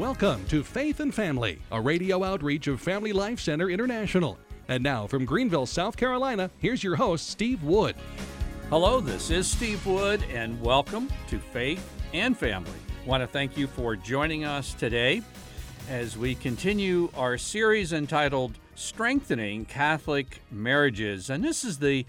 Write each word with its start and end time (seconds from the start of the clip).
Welcome 0.00 0.46
to 0.46 0.64
Faith 0.64 1.00
and 1.00 1.14
Family, 1.14 1.58
a 1.70 1.78
radio 1.78 2.24
outreach 2.24 2.68
of 2.68 2.80
Family 2.80 3.12
Life 3.12 3.38
Center 3.38 3.68
International. 3.68 4.38
And 4.66 4.82
now 4.82 5.06
from 5.06 5.26
Greenville, 5.26 5.66
South 5.66 5.94
Carolina, 5.94 6.50
here's 6.56 6.82
your 6.82 6.96
host, 6.96 7.28
Steve 7.28 7.62
Wood. 7.62 7.94
Hello, 8.70 9.02
this 9.02 9.28
is 9.28 9.46
Steve 9.46 9.84
Wood, 9.84 10.24
and 10.32 10.58
welcome 10.62 11.10
to 11.28 11.38
Faith 11.38 11.86
and 12.14 12.34
Family. 12.34 12.72
I 13.04 13.08
want 13.10 13.22
to 13.22 13.26
thank 13.26 13.58
you 13.58 13.66
for 13.66 13.94
joining 13.94 14.46
us 14.46 14.72
today 14.72 15.20
as 15.90 16.16
we 16.16 16.34
continue 16.34 17.10
our 17.14 17.36
series 17.36 17.92
entitled 17.92 18.58
Strengthening 18.76 19.66
Catholic 19.66 20.40
Marriages. 20.50 21.28
And 21.28 21.44
this 21.44 21.62
is 21.62 21.78
the 21.78 22.06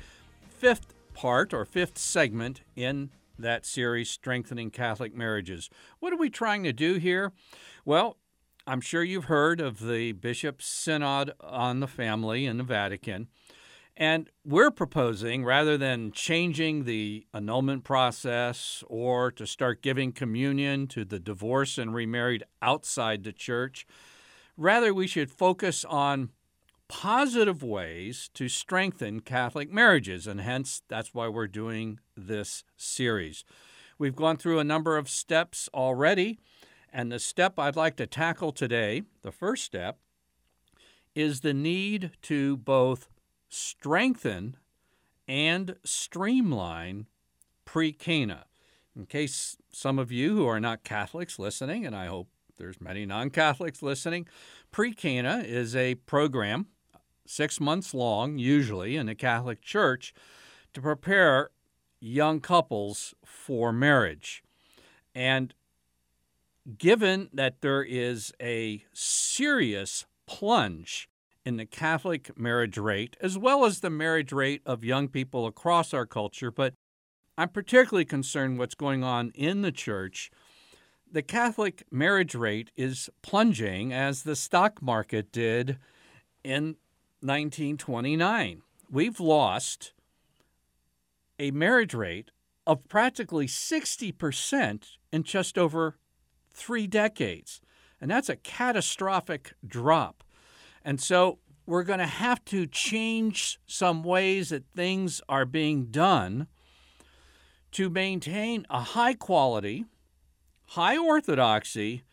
fifth 0.47 0.93
part 1.13 1.53
or 1.53 1.65
fifth 1.65 1.97
segment 1.97 2.61
in 2.77 3.09
that 3.41 3.65
series, 3.65 4.09
Strengthening 4.09 4.71
Catholic 4.71 5.15
Marriages. 5.15 5.69
What 5.99 6.13
are 6.13 6.17
we 6.17 6.29
trying 6.29 6.63
to 6.63 6.73
do 6.73 6.95
here? 6.95 7.33
Well, 7.85 8.17
I'm 8.67 8.81
sure 8.81 9.03
you've 9.03 9.25
heard 9.25 9.59
of 9.59 9.79
the 9.79 10.11
Bishop's 10.11 10.67
Synod 10.67 11.31
on 11.39 11.79
the 11.79 11.87
Family 11.87 12.45
in 12.45 12.57
the 12.57 12.63
Vatican. 12.63 13.27
And 13.97 14.29
we're 14.45 14.71
proposing, 14.71 15.43
rather 15.43 15.77
than 15.77 16.11
changing 16.11 16.85
the 16.85 17.27
annulment 17.33 17.83
process 17.83 18.83
or 18.87 19.31
to 19.31 19.45
start 19.45 19.81
giving 19.81 20.11
communion 20.11 20.87
to 20.87 21.03
the 21.03 21.19
divorced 21.19 21.77
and 21.77 21.93
remarried 21.93 22.43
outside 22.61 23.23
the 23.23 23.33
church, 23.33 23.85
rather 24.55 24.93
we 24.93 25.07
should 25.07 25.31
focus 25.31 25.83
on 25.85 26.29
positive 26.91 27.63
ways 27.63 28.29
to 28.33 28.49
strengthen 28.49 29.21
Catholic 29.21 29.71
marriages, 29.71 30.27
and 30.27 30.41
hence 30.41 30.83
that's 30.89 31.13
why 31.13 31.25
we're 31.29 31.47
doing 31.47 32.01
this 32.17 32.65
series. 32.75 33.45
We've 33.97 34.15
gone 34.15 34.35
through 34.35 34.59
a 34.59 34.65
number 34.65 34.97
of 34.97 35.09
steps 35.09 35.69
already, 35.73 36.37
and 36.91 37.09
the 37.09 37.17
step 37.17 37.57
I'd 37.57 37.77
like 37.77 37.95
to 37.95 38.05
tackle 38.05 38.51
today, 38.51 39.03
the 39.21 39.31
first 39.31 39.63
step, 39.63 39.99
is 41.15 41.39
the 41.39 41.53
need 41.53 42.11
to 42.23 42.57
both 42.57 43.07
strengthen 43.47 44.57
and 45.29 45.77
streamline 45.85 47.05
pre 47.63 47.93
Cana. 47.93 48.47
In 48.97 49.05
case 49.05 49.55
some 49.71 49.97
of 49.97 50.11
you 50.11 50.35
who 50.35 50.45
are 50.45 50.59
not 50.59 50.83
Catholics 50.83 51.39
listening, 51.39 51.85
and 51.85 51.95
I 51.95 52.07
hope 52.07 52.27
there's 52.57 52.81
many 52.81 53.05
non 53.05 53.29
Catholics 53.29 53.81
listening, 53.81 54.27
pre 54.71 54.93
Cana 54.93 55.41
is 55.45 55.73
a 55.73 55.95
program 55.95 56.67
six 57.31 57.59
months 57.59 57.93
long, 57.93 58.37
usually 58.37 58.95
in 58.95 59.05
the 59.05 59.15
Catholic 59.15 59.61
Church, 59.61 60.13
to 60.73 60.81
prepare 60.81 61.49
young 61.99 62.39
couples 62.39 63.13
for 63.25 63.71
marriage. 63.71 64.43
And 65.15 65.53
given 66.77 67.29
that 67.33 67.61
there 67.61 67.83
is 67.83 68.33
a 68.41 68.83
serious 68.93 70.05
plunge 70.25 71.09
in 71.45 71.57
the 71.57 71.65
Catholic 71.65 72.37
marriage 72.37 72.77
rate, 72.77 73.17
as 73.19 73.37
well 73.37 73.65
as 73.65 73.79
the 73.79 73.89
marriage 73.89 74.31
rate 74.31 74.61
of 74.65 74.83
young 74.83 75.07
people 75.07 75.47
across 75.47 75.93
our 75.93 76.05
culture, 76.05 76.51
but 76.51 76.73
I'm 77.37 77.49
particularly 77.49 78.05
concerned 78.05 78.59
what's 78.59 78.75
going 78.75 79.03
on 79.03 79.31
in 79.33 79.61
the 79.61 79.71
church. 79.71 80.29
The 81.11 81.23
Catholic 81.23 81.83
marriage 81.91 82.35
rate 82.35 82.71
is 82.75 83.09
plunging 83.21 83.91
as 83.91 84.23
the 84.23 84.35
stock 84.35 84.81
market 84.81 85.31
did 85.31 85.77
in 86.43 86.75
1929. 87.21 88.61
We've 88.89 89.19
lost 89.19 89.93
a 91.39 91.51
marriage 91.51 91.93
rate 91.93 92.31
of 92.67 92.87
practically 92.87 93.47
60% 93.47 94.87
in 95.11 95.23
just 95.23 95.57
over 95.57 95.97
three 96.53 96.87
decades. 96.87 97.61
And 97.99 98.11
that's 98.11 98.29
a 98.29 98.35
catastrophic 98.35 99.53
drop. 99.65 100.23
And 100.83 100.99
so 100.99 101.39
we're 101.65 101.83
going 101.83 101.99
to 101.99 102.05
have 102.05 102.43
to 102.45 102.65
change 102.65 103.59
some 103.65 104.03
ways 104.03 104.49
that 104.49 104.65
things 104.75 105.21
are 105.29 105.45
being 105.45 105.85
done 105.85 106.47
to 107.71 107.89
maintain 107.89 108.65
a 108.69 108.81
high 108.81 109.13
quality, 109.13 109.85
high 110.67 110.97
orthodoxy, 110.97 112.03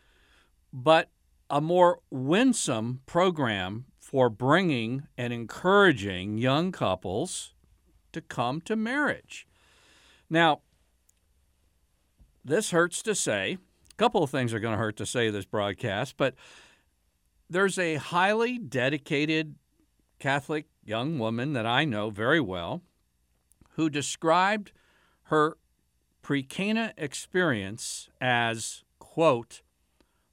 but 0.72 1.10
a 1.50 1.60
more 1.60 2.00
winsome 2.10 3.00
program 3.06 3.86
for 4.08 4.30
bringing 4.30 5.06
and 5.19 5.34
encouraging 5.34 6.38
young 6.38 6.72
couples 6.72 7.52
to 8.10 8.22
come 8.22 8.58
to 8.58 8.74
marriage. 8.74 9.46
Now, 10.30 10.62
this 12.42 12.70
hurts 12.70 13.02
to 13.02 13.14
say. 13.14 13.58
A 13.92 13.94
couple 13.98 14.22
of 14.22 14.30
things 14.30 14.54
are 14.54 14.60
going 14.60 14.72
to 14.72 14.78
hurt 14.78 14.96
to 14.96 15.04
say 15.04 15.28
this 15.28 15.44
broadcast, 15.44 16.14
but 16.16 16.34
there's 17.50 17.78
a 17.78 17.96
highly 17.96 18.56
dedicated 18.56 19.56
Catholic 20.19 20.64
young 20.82 21.19
woman 21.19 21.52
that 21.52 21.66
I 21.66 21.84
know 21.84 22.08
very 22.08 22.40
well 22.40 22.80
who 23.72 23.90
described 23.90 24.72
her 25.25 25.58
pre 26.22 26.42
Cana 26.42 26.94
experience 26.96 28.08
as, 28.22 28.84
quote, 29.00 29.60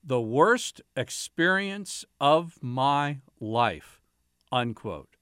the 0.06 0.22
worst 0.22 0.82
experience 0.96 2.06
of 2.22 2.60
my 2.62 3.18
life, 3.40 4.02
unquote. 4.52 5.16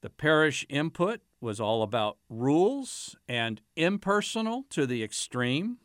The 0.00 0.10
parish 0.10 0.66
input 0.68 1.20
was 1.40 1.60
all 1.60 1.82
about 1.82 2.16
rules 2.28 3.16
and 3.28 3.60
impersonal 3.76 4.64
to 4.70 4.86
the 4.86 5.04
extreme. 5.04 5.78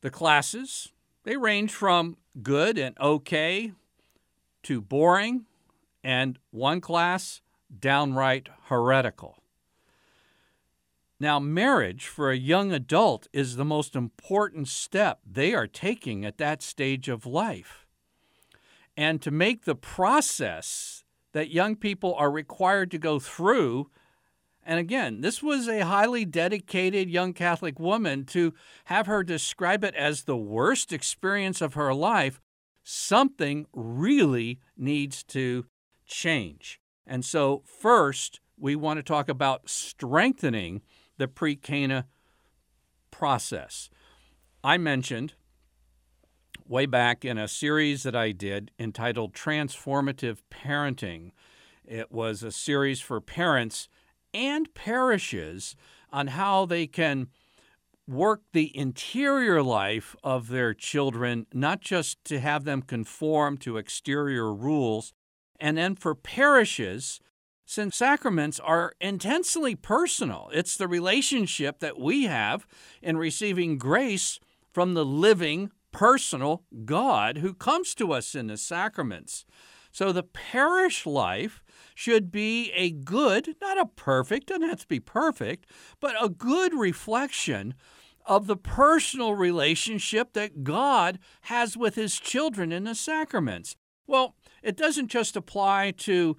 The 0.00 0.10
classes, 0.10 0.92
they 1.24 1.36
range 1.36 1.72
from 1.72 2.16
good 2.42 2.78
and 2.78 2.98
okay 2.98 3.72
to 4.62 4.80
boring, 4.80 5.44
and 6.02 6.38
one 6.50 6.80
class 6.80 7.42
downright 7.78 8.48
heretical. 8.64 9.43
Now, 11.24 11.40
marriage 11.40 12.06
for 12.06 12.30
a 12.30 12.36
young 12.36 12.70
adult 12.70 13.28
is 13.32 13.56
the 13.56 13.64
most 13.64 13.96
important 13.96 14.68
step 14.68 15.20
they 15.24 15.54
are 15.54 15.66
taking 15.66 16.22
at 16.22 16.36
that 16.36 16.62
stage 16.62 17.08
of 17.08 17.24
life. 17.24 17.86
And 18.94 19.22
to 19.22 19.30
make 19.30 19.64
the 19.64 19.74
process 19.74 21.02
that 21.32 21.48
young 21.48 21.76
people 21.76 22.14
are 22.16 22.30
required 22.30 22.90
to 22.90 22.98
go 22.98 23.18
through, 23.18 23.88
and 24.66 24.78
again, 24.78 25.22
this 25.22 25.42
was 25.42 25.66
a 25.66 25.86
highly 25.86 26.26
dedicated 26.26 27.08
young 27.08 27.32
Catholic 27.32 27.80
woman 27.80 28.26
to 28.26 28.52
have 28.84 29.06
her 29.06 29.24
describe 29.24 29.82
it 29.82 29.94
as 29.94 30.24
the 30.24 30.36
worst 30.36 30.92
experience 30.92 31.62
of 31.62 31.72
her 31.72 31.94
life, 31.94 32.38
something 32.82 33.64
really 33.72 34.60
needs 34.76 35.22
to 35.22 35.64
change. 36.04 36.82
And 37.06 37.24
so, 37.24 37.62
first, 37.64 38.40
we 38.58 38.76
want 38.76 38.98
to 38.98 39.02
talk 39.02 39.30
about 39.30 39.70
strengthening 39.70 40.82
the 41.18 41.28
pre 41.28 41.56
Cana 41.56 42.06
process. 43.10 43.90
I 44.62 44.78
mentioned 44.78 45.34
way 46.66 46.86
back 46.86 47.24
in 47.24 47.38
a 47.38 47.48
series 47.48 48.02
that 48.02 48.16
I 48.16 48.32
did 48.32 48.70
entitled 48.78 49.34
Transformative 49.34 50.38
Parenting. 50.50 51.30
It 51.84 52.10
was 52.10 52.42
a 52.42 52.50
series 52.50 53.00
for 53.00 53.20
parents 53.20 53.88
and 54.32 54.72
parishes 54.74 55.76
on 56.10 56.28
how 56.28 56.66
they 56.66 56.86
can 56.86 57.28
work 58.06 58.42
the 58.52 58.76
interior 58.76 59.62
life 59.62 60.14
of 60.22 60.48
their 60.48 60.74
children, 60.74 61.46
not 61.52 61.80
just 61.80 62.22
to 62.24 62.40
have 62.40 62.64
them 62.64 62.82
conform 62.82 63.56
to 63.58 63.76
exterior 63.76 64.52
rules, 64.52 65.12
and 65.58 65.76
then 65.76 65.94
for 65.94 66.14
parishes 66.14 67.20
since 67.64 67.96
sacraments 67.96 68.60
are 68.60 68.92
intensely 69.00 69.74
personal. 69.74 70.50
It's 70.52 70.76
the 70.76 70.88
relationship 70.88 71.80
that 71.80 71.98
we 71.98 72.24
have 72.24 72.66
in 73.02 73.16
receiving 73.16 73.78
grace 73.78 74.38
from 74.72 74.94
the 74.94 75.04
living, 75.04 75.70
personal 75.92 76.64
God 76.84 77.38
who 77.38 77.54
comes 77.54 77.94
to 77.94 78.12
us 78.12 78.34
in 78.34 78.48
the 78.48 78.56
sacraments. 78.56 79.44
So 79.92 80.10
the 80.10 80.24
parish 80.24 81.06
life 81.06 81.62
should 81.94 82.32
be 82.32 82.72
a 82.72 82.90
good, 82.90 83.54
not 83.60 83.78
a 83.78 83.86
perfect, 83.86 84.48
doesn't 84.48 84.68
have 84.68 84.80
to 84.80 84.88
be 84.88 84.98
perfect, 84.98 85.66
but 86.00 86.16
a 86.20 86.28
good 86.28 86.74
reflection 86.74 87.74
of 88.26 88.46
the 88.46 88.56
personal 88.56 89.34
relationship 89.34 90.32
that 90.32 90.64
God 90.64 91.20
has 91.42 91.76
with 91.76 91.94
his 91.94 92.18
children 92.18 92.72
in 92.72 92.84
the 92.84 92.94
sacraments. 92.94 93.76
Well, 94.06 94.34
it 94.62 94.76
doesn't 94.76 95.08
just 95.08 95.36
apply 95.36 95.92
to 95.98 96.36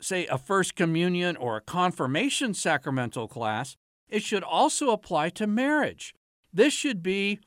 say, 0.00 0.26
a 0.26 0.38
First 0.38 0.76
Communion 0.76 1.36
or 1.36 1.56
a 1.56 1.60
confirmation 1.60 2.54
sacramental 2.54 3.28
class, 3.28 3.76
it 4.08 4.22
should 4.22 4.42
also 4.42 4.90
apply 4.90 5.30
to 5.30 5.46
marriage. 5.46 6.14
This 6.52 6.72
should 6.72 7.02
be 7.02 7.40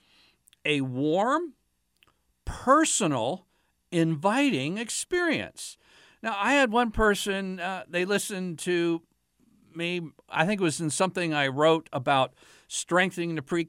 a 0.66 0.82
warm, 0.82 1.54
personal, 2.46 3.46
inviting 3.92 4.78
experience. 4.78 5.78
Now, 6.22 6.36
I 6.38 6.54
had 6.54 6.72
one 6.72 6.92
person, 6.92 7.60
uh, 7.60 7.84
they 7.88 8.06
listened 8.06 8.60
to 8.60 9.02
me, 9.74 10.02
I 10.28 10.46
think 10.46 10.60
it 10.60 10.64
was 10.64 10.82
in 10.82 10.90
something 10.90 11.34
I 11.34 11.48
wrote 11.48 11.90
about 11.94 12.34
strengthening 12.68 13.36
the 13.36 13.42
pre 13.42 13.64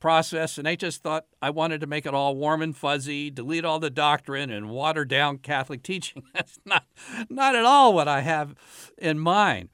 process, 0.00 0.58
and 0.58 0.66
they 0.66 0.76
just 0.76 1.02
thought 1.02 1.26
I 1.40 1.50
wanted 1.50 1.80
to 1.80 1.86
make 1.86 2.06
it 2.06 2.14
all 2.14 2.36
warm 2.36 2.62
and 2.62 2.76
fuzzy, 2.76 3.30
delete 3.30 3.64
all 3.64 3.78
the 3.78 3.90
doctrine, 3.90 4.50
and 4.50 4.70
water 4.70 5.04
down 5.04 5.38
Catholic 5.38 5.82
teaching. 5.84 6.22
That's 6.34 6.58
not, 6.64 6.84
not 7.28 7.54
at 7.54 7.64
all 7.64 7.92
what 7.92 8.08
I 8.08 8.20
have 8.20 8.54
in 8.96 9.18
mind. 9.18 9.68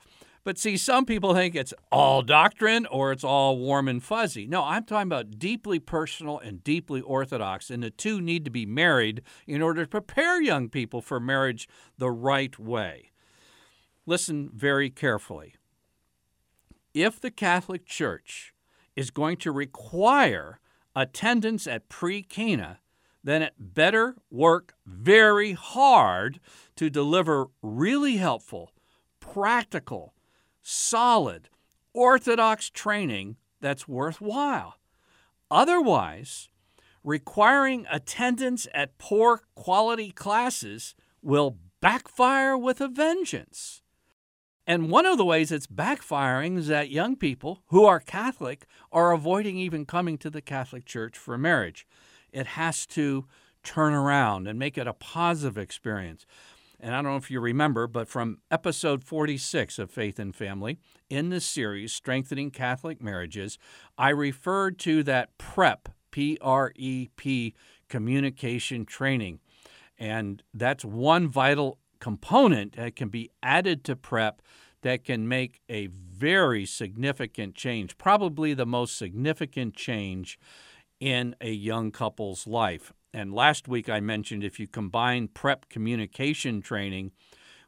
But 0.44 0.58
see, 0.58 0.76
some 0.76 1.06
people 1.06 1.34
think 1.34 1.54
it's 1.54 1.72
all 1.90 2.20
doctrine 2.20 2.84
or 2.86 3.12
it's 3.12 3.24
all 3.24 3.56
warm 3.56 3.88
and 3.88 4.02
fuzzy. 4.02 4.46
No, 4.46 4.62
I'm 4.62 4.84
talking 4.84 5.08
about 5.08 5.38
deeply 5.38 5.78
personal 5.78 6.38
and 6.38 6.62
deeply 6.62 7.00
orthodox, 7.00 7.70
and 7.70 7.82
the 7.82 7.90
two 7.90 8.20
need 8.20 8.44
to 8.44 8.50
be 8.50 8.66
married 8.66 9.22
in 9.46 9.62
order 9.62 9.84
to 9.84 9.88
prepare 9.88 10.42
young 10.42 10.68
people 10.68 11.00
for 11.00 11.18
marriage 11.18 11.66
the 11.96 12.10
right 12.10 12.58
way. 12.58 13.10
Listen 14.04 14.50
very 14.54 14.90
carefully. 14.90 15.54
If 16.92 17.20
the 17.20 17.30
Catholic 17.30 17.86
Church 17.86 18.53
is 18.96 19.10
going 19.10 19.36
to 19.38 19.52
require 19.52 20.60
attendance 20.94 21.66
at 21.66 21.88
pre 21.88 22.22
Cana, 22.22 22.78
then 23.22 23.42
it 23.42 23.54
better 23.58 24.16
work 24.30 24.74
very 24.86 25.52
hard 25.52 26.40
to 26.76 26.90
deliver 26.90 27.46
really 27.62 28.16
helpful, 28.16 28.72
practical, 29.20 30.14
solid, 30.62 31.48
orthodox 31.92 32.70
training 32.70 33.36
that's 33.60 33.88
worthwhile. 33.88 34.74
Otherwise, 35.50 36.48
requiring 37.02 37.86
attendance 37.90 38.66
at 38.74 38.98
poor 38.98 39.42
quality 39.54 40.10
classes 40.10 40.94
will 41.22 41.56
backfire 41.80 42.56
with 42.56 42.80
a 42.80 42.88
vengeance. 42.88 43.82
And 44.66 44.90
one 44.90 45.04
of 45.04 45.18
the 45.18 45.24
ways 45.24 45.52
it's 45.52 45.66
backfiring 45.66 46.56
is 46.56 46.68
that 46.68 46.90
young 46.90 47.16
people 47.16 47.62
who 47.66 47.84
are 47.84 48.00
Catholic 48.00 48.66
are 48.90 49.12
avoiding 49.12 49.58
even 49.58 49.84
coming 49.84 50.16
to 50.18 50.30
the 50.30 50.40
Catholic 50.40 50.86
Church 50.86 51.18
for 51.18 51.36
marriage. 51.36 51.86
It 52.32 52.46
has 52.46 52.86
to 52.86 53.26
turn 53.62 53.92
around 53.92 54.48
and 54.48 54.58
make 54.58 54.78
it 54.78 54.86
a 54.86 54.94
positive 54.94 55.58
experience. 55.58 56.24
And 56.80 56.94
I 56.94 56.98
don't 57.02 57.12
know 57.12 57.16
if 57.16 57.30
you 57.30 57.40
remember, 57.40 57.86
but 57.86 58.08
from 58.08 58.38
episode 58.50 59.04
46 59.04 59.78
of 59.78 59.90
Faith 59.90 60.18
and 60.18 60.34
Family, 60.34 60.78
in 61.08 61.30
this 61.30 61.44
series, 61.44 61.92
Strengthening 61.92 62.50
Catholic 62.50 63.02
Marriages, 63.02 63.58
I 63.96 64.10
referred 64.10 64.78
to 64.80 65.02
that 65.04 65.36
PrEP, 65.38 65.88
P 66.10 66.38
R 66.40 66.72
E 66.74 67.08
P, 67.16 67.54
communication 67.88 68.84
training. 68.84 69.40
And 69.98 70.42
that's 70.52 70.84
one 70.84 71.28
vital 71.28 71.78
component 72.04 72.76
that 72.76 72.94
can 72.94 73.08
be 73.08 73.30
added 73.42 73.82
to 73.82 73.96
PrEP 73.96 74.42
that 74.82 75.04
can 75.04 75.26
make 75.26 75.62
a 75.70 75.86
very 75.86 76.66
significant 76.66 77.54
change, 77.54 77.96
probably 77.96 78.52
the 78.52 78.66
most 78.66 78.98
significant 78.98 79.74
change 79.74 80.38
in 81.00 81.34
a 81.40 81.50
young 81.50 81.90
couple's 81.90 82.46
life. 82.46 82.92
And 83.14 83.32
last 83.32 83.68
week 83.68 83.88
I 83.88 84.00
mentioned 84.00 84.44
if 84.44 84.60
you 84.60 84.68
combine 84.68 85.28
PrEP 85.28 85.70
communication 85.70 86.60
training 86.60 87.12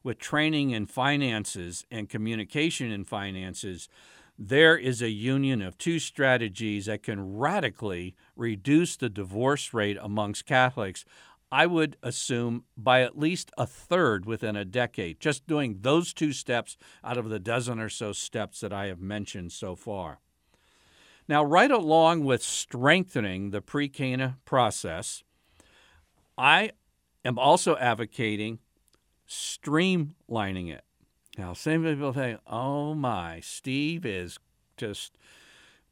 with 0.04 0.18
training 0.18 0.72
in 0.72 0.84
finances 0.84 1.86
and 1.90 2.06
communication 2.06 2.92
in 2.92 3.06
finances, 3.06 3.88
there 4.38 4.76
is 4.76 5.00
a 5.00 5.08
union 5.08 5.62
of 5.62 5.78
two 5.78 5.98
strategies 5.98 6.84
that 6.84 7.02
can 7.02 7.38
radically 7.38 8.14
reduce 8.36 8.96
the 8.96 9.08
divorce 9.08 9.72
rate 9.72 9.96
amongst 9.98 10.44
Catholics. 10.44 11.06
I 11.50 11.66
would 11.66 11.96
assume 12.02 12.64
by 12.76 13.02
at 13.02 13.18
least 13.18 13.52
a 13.56 13.66
third 13.66 14.26
within 14.26 14.56
a 14.56 14.64
decade, 14.64 15.20
just 15.20 15.46
doing 15.46 15.78
those 15.82 16.12
two 16.12 16.32
steps 16.32 16.76
out 17.04 17.16
of 17.16 17.28
the 17.28 17.38
dozen 17.38 17.78
or 17.78 17.88
so 17.88 18.12
steps 18.12 18.60
that 18.60 18.72
I 18.72 18.86
have 18.86 19.00
mentioned 19.00 19.52
so 19.52 19.76
far. 19.76 20.18
Now, 21.28 21.44
right 21.44 21.70
along 21.70 22.24
with 22.24 22.42
strengthening 22.42 23.50
the 23.50 23.60
pre 23.60 23.88
Cana 23.88 24.38
process, 24.44 25.22
I 26.36 26.72
am 27.24 27.38
also 27.38 27.76
advocating 27.76 28.60
streamlining 29.28 30.70
it. 30.70 30.84
Now, 31.36 31.52
some 31.52 31.84
people 31.84 32.14
say, 32.14 32.38
oh 32.46 32.94
my, 32.94 33.40
Steve 33.40 34.06
is 34.06 34.38
just, 34.76 35.18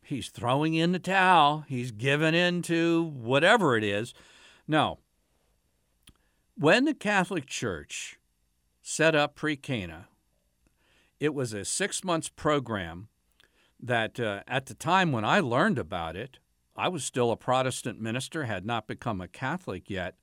he's 0.02 0.28
throwing 0.28 0.74
in 0.74 0.92
the 0.92 0.98
towel, 0.98 1.64
he's 1.68 1.90
giving 1.90 2.34
in 2.34 2.62
to 2.62 3.02
whatever 3.02 3.76
it 3.76 3.84
is. 3.84 4.14
No, 4.66 4.98
when 6.56 6.84
the 6.84 6.94
Catholic 6.94 7.46
Church 7.46 8.18
set 8.82 9.14
up 9.14 9.34
pre 9.34 9.56
Cana, 9.56 10.08
it 11.20 11.34
was 11.34 11.52
a 11.52 11.64
six 11.64 12.04
months 12.04 12.28
program 12.28 13.08
that 13.80 14.18
uh, 14.20 14.40
at 14.46 14.66
the 14.66 14.74
time 14.74 15.12
when 15.12 15.24
I 15.24 15.40
learned 15.40 15.78
about 15.78 16.16
it, 16.16 16.38
I 16.76 16.88
was 16.88 17.04
still 17.04 17.30
a 17.30 17.36
Protestant 17.36 18.00
minister, 18.00 18.44
had 18.44 18.64
not 18.64 18.86
become 18.86 19.20
a 19.20 19.28
Catholic 19.28 19.88
yet. 19.88 20.16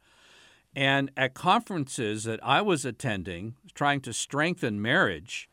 And 0.76 1.12
at 1.18 1.34
conferences 1.34 2.24
that 2.24 2.40
I 2.44 2.62
was 2.62 2.86
attending, 2.86 3.56
trying 3.74 4.02
to 4.02 4.14
strengthen 4.14 4.82
marriage, 4.82 5.50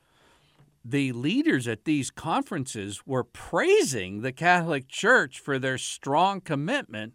the 0.84 1.12
leaders 1.12 1.66
at 1.66 1.84
these 1.84 2.10
conferences 2.10 3.06
were 3.06 3.25
praising 3.25 4.22
the 4.22 4.32
Catholic 4.32 4.88
Church 4.88 5.40
for 5.40 5.58
their 5.58 5.76
strong 5.76 6.40
commitment 6.40 7.14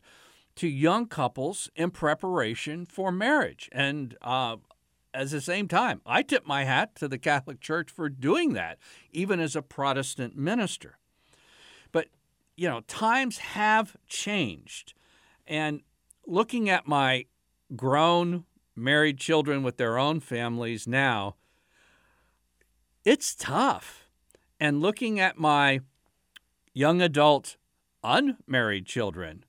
to 0.56 0.68
young 0.68 1.08
couples 1.08 1.70
in 1.76 1.92
preparation 1.92 2.86
for 2.86 3.12
marriage. 3.12 3.70
And 3.72 4.16
uh, 4.22 4.58
at 5.14 5.30
the 5.30 5.42
same 5.42 5.68
time, 5.68 6.02
I 6.06 6.22
tip 6.22 6.46
my 6.46 6.64
hat 6.64 6.96
to 6.98 7.08
the 7.08 7.18
Catholic 7.18 7.60
Church 7.60 7.92
for 7.92 8.10
doing 8.10 8.54
that, 8.54 8.78
even 9.12 9.40
as 9.40 9.56
a 9.56 9.62
Protestant 9.62 10.36
minister. 10.36 10.98
But, 11.92 12.08
you 12.56 12.68
know, 12.68 12.82
times 12.82 13.38
have 13.40 13.96
changed. 14.08 14.94
And 15.48 15.82
looking 16.26 16.70
at 16.70 16.88
my 16.88 17.26
grown 17.76 18.46
married 18.76 19.18
children 19.18 19.64
with 19.64 19.78
their 19.78 19.98
own 19.98 20.20
families 20.20 20.88
now, 20.88 21.36
it's 23.04 23.36
tough. 23.36 24.08
And 24.60 24.82
looking 24.82 25.20
at 25.20 25.38
my 25.38 25.82
young 26.74 27.02
adult 27.02 27.58
unmarried 28.04 28.86
children 28.86 29.46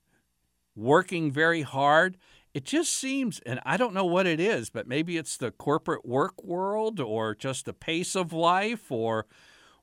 working 0.77 1.31
very 1.31 1.63
hard. 1.63 2.17
It 2.53 2.65
just 2.65 2.93
seems, 2.93 3.41
and 3.41 3.61
I 3.65 3.77
don't 3.77 3.95
know 3.95 4.05
what 4.05 4.27
it 4.27 4.39
is, 4.39 4.71
but 4.71 4.87
maybe 4.87 5.17
it's 5.17 5.37
the 5.37 5.51
corporate 5.51 6.07
work 6.07 6.43
world 6.43 7.01
or 7.01 7.35
just 7.35 7.65
the 7.65 7.73
pace 7.73 8.15
of 8.15 8.33
life 8.33 8.93
or 8.93 9.27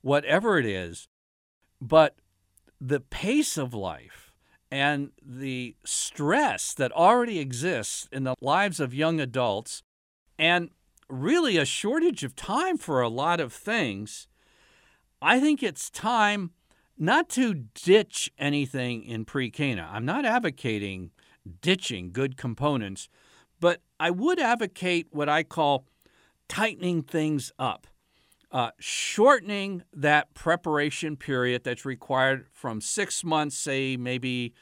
whatever 0.01 0.57
it 0.57 0.65
is. 0.65 1.07
But 1.81 2.15
the 2.79 2.99
pace 2.99 3.57
of 3.57 3.73
life 3.73 4.33
and 4.71 5.11
the 5.21 5.75
stress 5.85 6.73
that 6.73 6.91
already 6.93 7.39
exists 7.39 8.07
in 8.11 8.23
the 8.23 8.35
lives 8.39 8.79
of 8.79 8.93
young 8.93 9.19
adults, 9.19 9.83
and 10.39 10.69
really 11.09 11.57
a 11.57 11.65
shortage 11.65 12.23
of 12.23 12.37
time 12.37 12.77
for 12.77 13.01
a 13.01 13.09
lot 13.09 13.41
of 13.41 13.51
things, 13.51 14.27
I 15.21 15.41
think 15.41 15.61
it's 15.61 15.89
time 15.89 16.51
not 17.01 17.29
to 17.29 17.55
ditch 17.55 18.31
anything 18.37 19.03
in 19.03 19.25
pre 19.25 19.49
Cana. 19.49 19.89
I'm 19.91 20.05
not 20.05 20.23
advocating 20.23 21.09
ditching 21.59 22.11
good 22.11 22.37
components, 22.37 23.09
but 23.59 23.81
I 23.99 24.11
would 24.11 24.39
advocate 24.39 25.07
what 25.09 25.27
I 25.27 25.41
call 25.41 25.87
tightening 26.47 27.01
things 27.01 27.51
up, 27.57 27.87
uh, 28.51 28.69
shortening 28.79 29.81
that 29.91 30.35
preparation 30.35 31.17
period 31.17 31.63
that's 31.63 31.85
required 31.85 32.45
from 32.51 32.79
six 32.79 33.23
months, 33.23 33.57
say 33.57 33.97
maybe. 33.97 34.53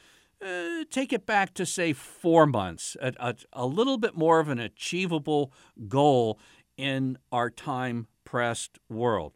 Uh, 0.42 0.86
take 0.90 1.12
it 1.12 1.26
back 1.26 1.54
to 1.54 1.66
say 1.66 1.92
four 1.92 2.46
months, 2.46 2.96
a, 3.02 3.12
a, 3.20 3.36
a 3.52 3.66
little 3.66 3.98
bit 3.98 4.16
more 4.16 4.40
of 4.40 4.48
an 4.48 4.58
achievable 4.58 5.52
goal 5.90 6.40
in 6.78 7.18
our 7.30 7.50
time 7.50 8.08
pressed 8.24 8.80
world. 8.88 9.34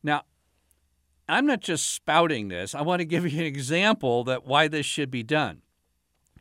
Now, 0.00 0.22
I'm 1.28 1.44
not 1.44 1.60
just 1.60 1.92
spouting 1.92 2.48
this. 2.48 2.74
I 2.74 2.82
want 2.82 3.00
to 3.00 3.04
give 3.04 3.26
you 3.30 3.40
an 3.40 3.46
example 3.46 4.24
that 4.24 4.46
why 4.46 4.68
this 4.68 4.86
should 4.86 5.10
be 5.10 5.22
done. 5.22 5.62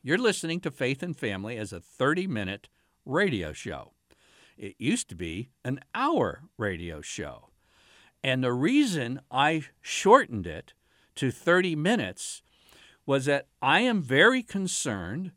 You're 0.01 0.17
listening 0.17 0.61
to 0.61 0.71
Faith 0.71 1.03
and 1.03 1.17
Family 1.17 1.57
as 1.57 1.73
a 1.73 1.81
30-minute 1.81 2.69
radio 3.05 3.51
show. 3.51 3.91
It 4.57 4.75
used 4.79 5.09
to 5.09 5.15
be 5.15 5.49
an 5.65 5.81
hour 5.93 6.43
radio 6.57 7.01
show. 7.01 7.49
And 8.23 8.43
the 8.43 8.53
reason 8.53 9.21
I 9.29 9.65
shortened 9.81 10.47
it 10.47 10.73
to 11.15 11.31
30 11.31 11.75
minutes 11.75 12.41
was 13.05 13.25
that 13.25 13.47
I 13.61 13.81
am 13.81 14.01
very 14.01 14.43
concerned 14.43 15.31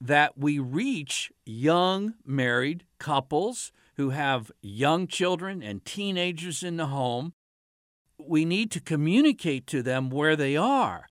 that 0.00 0.38
we 0.38 0.58
reach 0.58 1.32
young 1.44 2.14
married 2.24 2.84
couples 2.98 3.72
who 3.96 4.10
have 4.10 4.50
young 4.62 5.06
children 5.06 5.62
and 5.62 5.84
teenagers 5.84 6.62
in 6.62 6.76
the 6.76 6.86
home 6.86 7.34
we 8.26 8.44
need 8.44 8.70
to 8.72 8.80
communicate 8.80 9.66
to 9.68 9.82
them 9.82 10.10
where 10.10 10.36
they 10.36 10.56
are. 10.56 11.06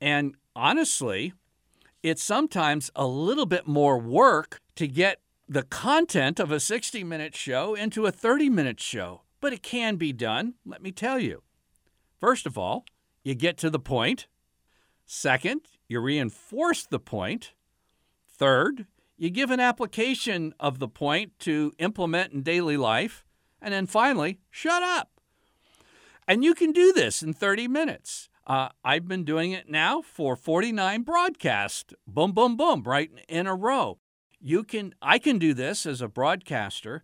And 0.00 0.34
honestly, 0.54 1.32
it's 2.02 2.22
sometimes 2.22 2.90
a 2.94 3.06
little 3.06 3.46
bit 3.46 3.66
more 3.66 3.98
work 3.98 4.60
to 4.76 4.86
get 4.86 5.20
the 5.48 5.62
content 5.62 6.38
of 6.38 6.52
a 6.52 6.60
60 6.60 7.02
minute 7.04 7.34
show 7.34 7.74
into 7.74 8.06
a 8.06 8.12
30 8.12 8.50
minute 8.50 8.80
show, 8.80 9.22
but 9.40 9.52
it 9.52 9.62
can 9.62 9.96
be 9.96 10.12
done, 10.12 10.54
let 10.64 10.82
me 10.82 10.92
tell 10.92 11.18
you. 11.18 11.42
First 12.20 12.46
of 12.46 12.58
all, 12.58 12.84
you 13.22 13.34
get 13.34 13.56
to 13.58 13.70
the 13.70 13.78
point. 13.78 14.26
Second, 15.06 15.62
you 15.88 16.00
reinforce 16.00 16.84
the 16.84 17.00
point. 17.00 17.52
Third, 18.28 18.86
you 19.16 19.30
give 19.30 19.50
an 19.50 19.60
application 19.60 20.54
of 20.60 20.78
the 20.78 20.88
point 20.88 21.38
to 21.40 21.72
implement 21.78 22.32
in 22.32 22.42
daily 22.42 22.76
life. 22.76 23.24
And 23.60 23.74
then 23.74 23.86
finally, 23.86 24.38
shut 24.50 24.82
up. 24.82 25.17
And 26.28 26.44
you 26.44 26.54
can 26.54 26.72
do 26.72 26.92
this 26.92 27.22
in 27.22 27.32
30 27.32 27.68
minutes. 27.68 28.28
Uh, 28.46 28.68
I've 28.84 29.08
been 29.08 29.24
doing 29.24 29.52
it 29.52 29.70
now 29.70 30.02
for 30.02 30.36
49 30.36 31.00
broadcasts. 31.00 31.94
Boom, 32.06 32.32
boom, 32.32 32.54
boom, 32.54 32.82
right 32.82 33.10
in 33.30 33.46
a 33.46 33.54
row. 33.54 33.98
You 34.38 34.62
can 34.62 34.94
I 35.00 35.18
can 35.18 35.38
do 35.38 35.54
this 35.54 35.86
as 35.86 36.02
a 36.02 36.06
broadcaster, 36.06 37.02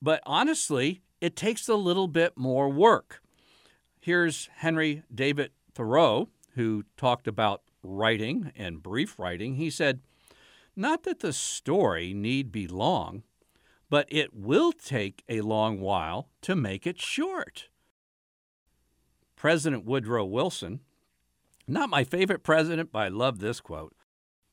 but 0.00 0.22
honestly, 0.24 1.02
it 1.20 1.34
takes 1.34 1.68
a 1.68 1.74
little 1.74 2.06
bit 2.06 2.38
more 2.38 2.68
work. 2.68 3.20
Here's 3.98 4.48
Henry 4.58 5.02
David 5.12 5.50
Thoreau, 5.74 6.28
who 6.54 6.84
talked 6.96 7.26
about 7.26 7.62
writing 7.82 8.52
and 8.56 8.82
brief 8.82 9.18
writing. 9.18 9.56
He 9.56 9.68
said, 9.68 10.00
Not 10.76 11.02
that 11.02 11.20
the 11.20 11.32
story 11.32 12.14
need 12.14 12.52
be 12.52 12.68
long, 12.68 13.24
but 13.90 14.06
it 14.08 14.32
will 14.32 14.72
take 14.72 15.24
a 15.28 15.40
long 15.40 15.80
while 15.80 16.28
to 16.42 16.54
make 16.54 16.86
it 16.86 17.00
short. 17.00 17.68
President 19.40 19.86
Woodrow 19.86 20.26
Wilson, 20.26 20.80
not 21.66 21.88
my 21.88 22.04
favorite 22.04 22.42
president, 22.42 22.92
but 22.92 22.98
I 22.98 23.08
love 23.08 23.38
this 23.38 23.58
quote. 23.58 23.96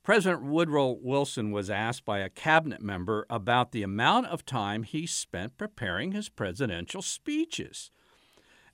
President 0.02 0.44
Woodrow 0.44 0.98
Wilson 1.02 1.52
was 1.52 1.70
asked 1.70 2.06
by 2.06 2.20
a 2.20 2.30
cabinet 2.30 2.82
member 2.82 3.26
about 3.30 3.74
the 3.74 3.84
amount 3.84 4.28
of 4.28 4.46
time 4.46 4.84
he 4.84 5.06
spent 5.06 5.58
preparing 5.58 6.14
his 6.14 6.30
presidential 6.30 7.02
speeches. 7.02 7.92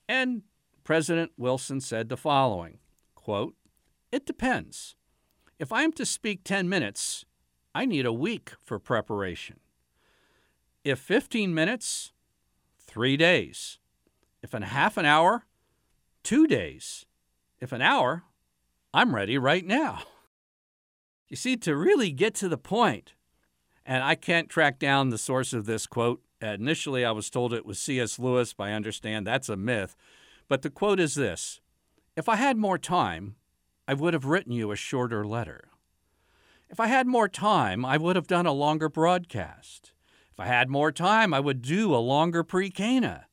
And 0.08 0.42
President 0.84 1.32
Wilson 1.36 1.80
said 1.80 2.08
the 2.08 2.16
following 2.16 2.78
quote, 3.16 3.56
It 4.12 4.24
depends. 4.24 4.94
If 5.58 5.72
I 5.72 5.82
am 5.82 5.92
to 5.94 6.06
speak 6.06 6.44
10 6.44 6.68
minutes, 6.68 7.24
I 7.74 7.86
need 7.86 8.06
a 8.06 8.12
week 8.12 8.52
for 8.62 8.78
preparation. 8.78 9.58
If 10.84 11.00
15 11.00 11.52
minutes, 11.52 12.12
three 12.78 13.16
days. 13.16 13.80
If 14.44 14.54
in 14.54 14.62
half 14.62 14.96
an 14.96 15.06
hour, 15.06 15.46
two 16.24 16.46
days. 16.46 17.06
If 17.60 17.70
an 17.70 17.82
hour, 17.82 18.24
I'm 18.92 19.14
ready 19.14 19.38
right 19.38 19.64
now. 19.64 20.02
You 21.26 21.36
see, 21.36 21.56
to 21.56 21.74
really 21.74 22.12
get 22.12 22.34
to 22.36 22.48
the 22.48 22.58
point, 22.58 23.14
and 23.86 24.04
I 24.04 24.14
can't 24.14 24.48
track 24.48 24.78
down 24.78 25.08
the 25.08 25.18
source 25.18 25.52
of 25.52 25.64
this 25.64 25.86
quote. 25.86 26.22
Initially, 26.40 27.04
I 27.04 27.10
was 27.10 27.30
told 27.30 27.52
it 27.52 27.64
was 27.64 27.80
C.S. 27.80 28.18
Lewis, 28.18 28.52
but 28.52 28.64
I 28.64 28.72
understand 28.72 29.26
that's 29.26 29.48
a 29.48 29.56
myth. 29.56 29.96
But 30.48 30.62
the 30.62 30.70
quote 30.70 31.00
is 31.00 31.14
this 31.14 31.60
If 32.14 32.28
I 32.28 32.36
had 32.36 32.58
more 32.58 32.78
time, 32.78 33.36
I 33.88 33.94
would 33.94 34.14
have 34.14 34.26
written 34.26 34.52
you 34.52 34.70
a 34.70 34.76
shorter 34.76 35.24
letter. 35.24 35.70
If 36.68 36.78
I 36.78 36.86
had 36.86 37.06
more 37.06 37.28
time, 37.28 37.86
I 37.86 37.96
would 37.96 38.16
have 38.16 38.28
done 38.28 38.46
a 38.46 38.52
longer 38.52 38.90
broadcast. 38.90 39.92
If 40.30 40.38
I 40.38 40.46
had 40.46 40.68
more 40.68 40.92
time, 40.92 41.32
I 41.32 41.40
would 41.40 41.62
do 41.62 41.94
a 41.94 41.96
longer 41.96 42.44
pre 42.44 42.70
Cana. 42.70 43.26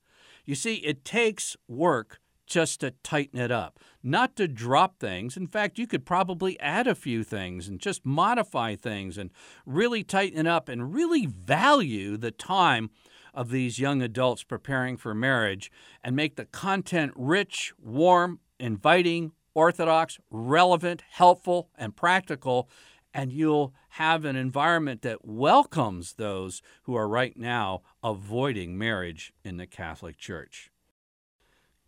You 0.45 0.55
see, 0.55 0.75
it 0.75 1.03
takes 1.03 1.57
work 1.67 2.20
just 2.51 2.81
to 2.81 2.91
tighten 2.91 3.39
it 3.39 3.49
up, 3.49 3.79
not 4.03 4.35
to 4.35 4.45
drop 4.45 4.99
things. 4.99 5.37
In 5.37 5.47
fact, 5.47 5.79
you 5.79 5.87
could 5.87 6.05
probably 6.05 6.59
add 6.59 6.85
a 6.85 6.93
few 6.93 7.23
things 7.23 7.69
and 7.69 7.79
just 7.79 8.05
modify 8.05 8.75
things 8.75 9.17
and 9.17 9.31
really 9.65 10.03
tighten 10.03 10.37
it 10.37 10.47
up 10.47 10.67
and 10.67 10.93
really 10.93 11.25
value 11.25 12.17
the 12.17 12.29
time 12.29 12.89
of 13.33 13.51
these 13.51 13.79
young 13.79 14.01
adults 14.01 14.43
preparing 14.43 14.97
for 14.97 15.15
marriage 15.15 15.71
and 16.03 16.13
make 16.13 16.35
the 16.35 16.43
content 16.43 17.13
rich, 17.15 17.71
warm, 17.81 18.41
inviting, 18.59 19.31
orthodox, 19.53 20.19
relevant, 20.29 21.03
helpful, 21.09 21.69
and 21.77 21.95
practical. 21.95 22.69
And 23.13 23.31
you'll 23.31 23.73
have 23.91 24.25
an 24.25 24.35
environment 24.35 25.03
that 25.03 25.23
welcomes 25.23 26.15
those 26.15 26.61
who 26.83 26.95
are 26.95 27.07
right 27.07 27.37
now 27.37 27.81
avoiding 28.03 28.77
marriage 28.77 29.31
in 29.45 29.55
the 29.55 29.67
Catholic 29.67 30.17
Church. 30.17 30.69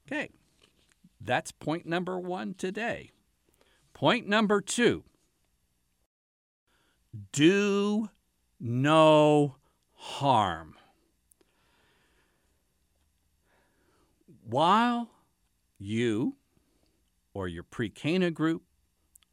Okay, 0.08 0.30
that's 1.26 1.52
point 1.52 1.86
number 1.86 2.20
one 2.20 2.54
today. 2.54 3.12
Point 3.94 4.28
number 4.28 4.60
two 4.62 5.04
do 7.32 8.10
no 8.60 9.56
harm. 9.94 10.76
While 14.46 15.10
you 15.80 16.36
or 17.34 17.48
your 17.48 17.64
pre 17.64 17.90
Cana 17.90 18.32
group 18.32 18.64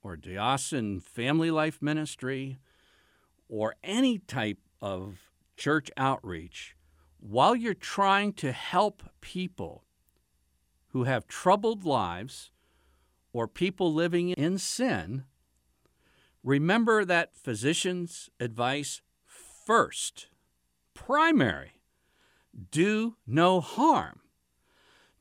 or 0.03 0.17
diocesan 0.17 1.01
family 1.01 1.51
life 1.51 1.83
ministry 1.83 2.59
or 3.49 3.75
any 3.83 4.19
type 4.19 4.59
of 4.81 5.31
church 5.57 5.91
outreach, 5.97 6.77
while 7.19 7.55
you're 7.55 7.75
trying 7.75 8.33
to 8.35 8.53
help 8.53 9.03
people 9.21 9.85
who 10.93 11.05
have 11.05 11.27
troubled 11.27 11.85
lives 11.85 12.51
or 13.33 13.47
people 13.47 13.93
living 13.93 14.31
in 14.31 14.59
sin, 14.59 15.25
remember 16.43 17.05
that 17.05 17.37
physician's 17.37 18.31
advice 18.41 19.03
first, 19.25 20.29
primary, 20.95 21.81
do 22.71 23.17
no 23.27 23.61
harm. 23.61 24.21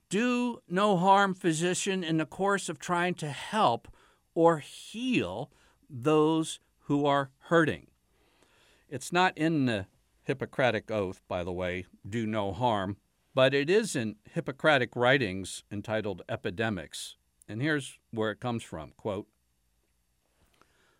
Do 0.10 0.60
no 0.68 0.98
harm, 0.98 1.36
physician, 1.36 2.04
in 2.04 2.18
the 2.18 2.26
course 2.26 2.68
of 2.68 2.80
trying 2.80 3.14
to 3.16 3.30
help 3.30 3.88
or 4.34 4.58
heal 4.58 5.52
those 5.88 6.60
who 6.86 7.06
are 7.06 7.30
hurting. 7.44 7.88
It's 8.90 9.12
not 9.12 9.38
in 9.38 9.68
the 9.68 9.86
Hippocratic 10.24 10.90
Oath, 10.90 11.22
by 11.28 11.44
the 11.44 11.52
way, 11.52 11.86
do 12.08 12.26
no 12.26 12.52
harm, 12.52 12.98
but 13.40 13.54
it 13.54 13.70
is 13.70 13.96
in 13.96 14.18
Hippocratic 14.34 14.98
writings 14.98 15.64
entitled 15.72 16.24
Epidemics. 16.28 17.16
And 17.48 17.62
here's 17.62 17.98
where 18.12 18.32
it 18.32 18.42
comes 18.42 18.64
from 18.64 18.92
quote, 18.98 19.30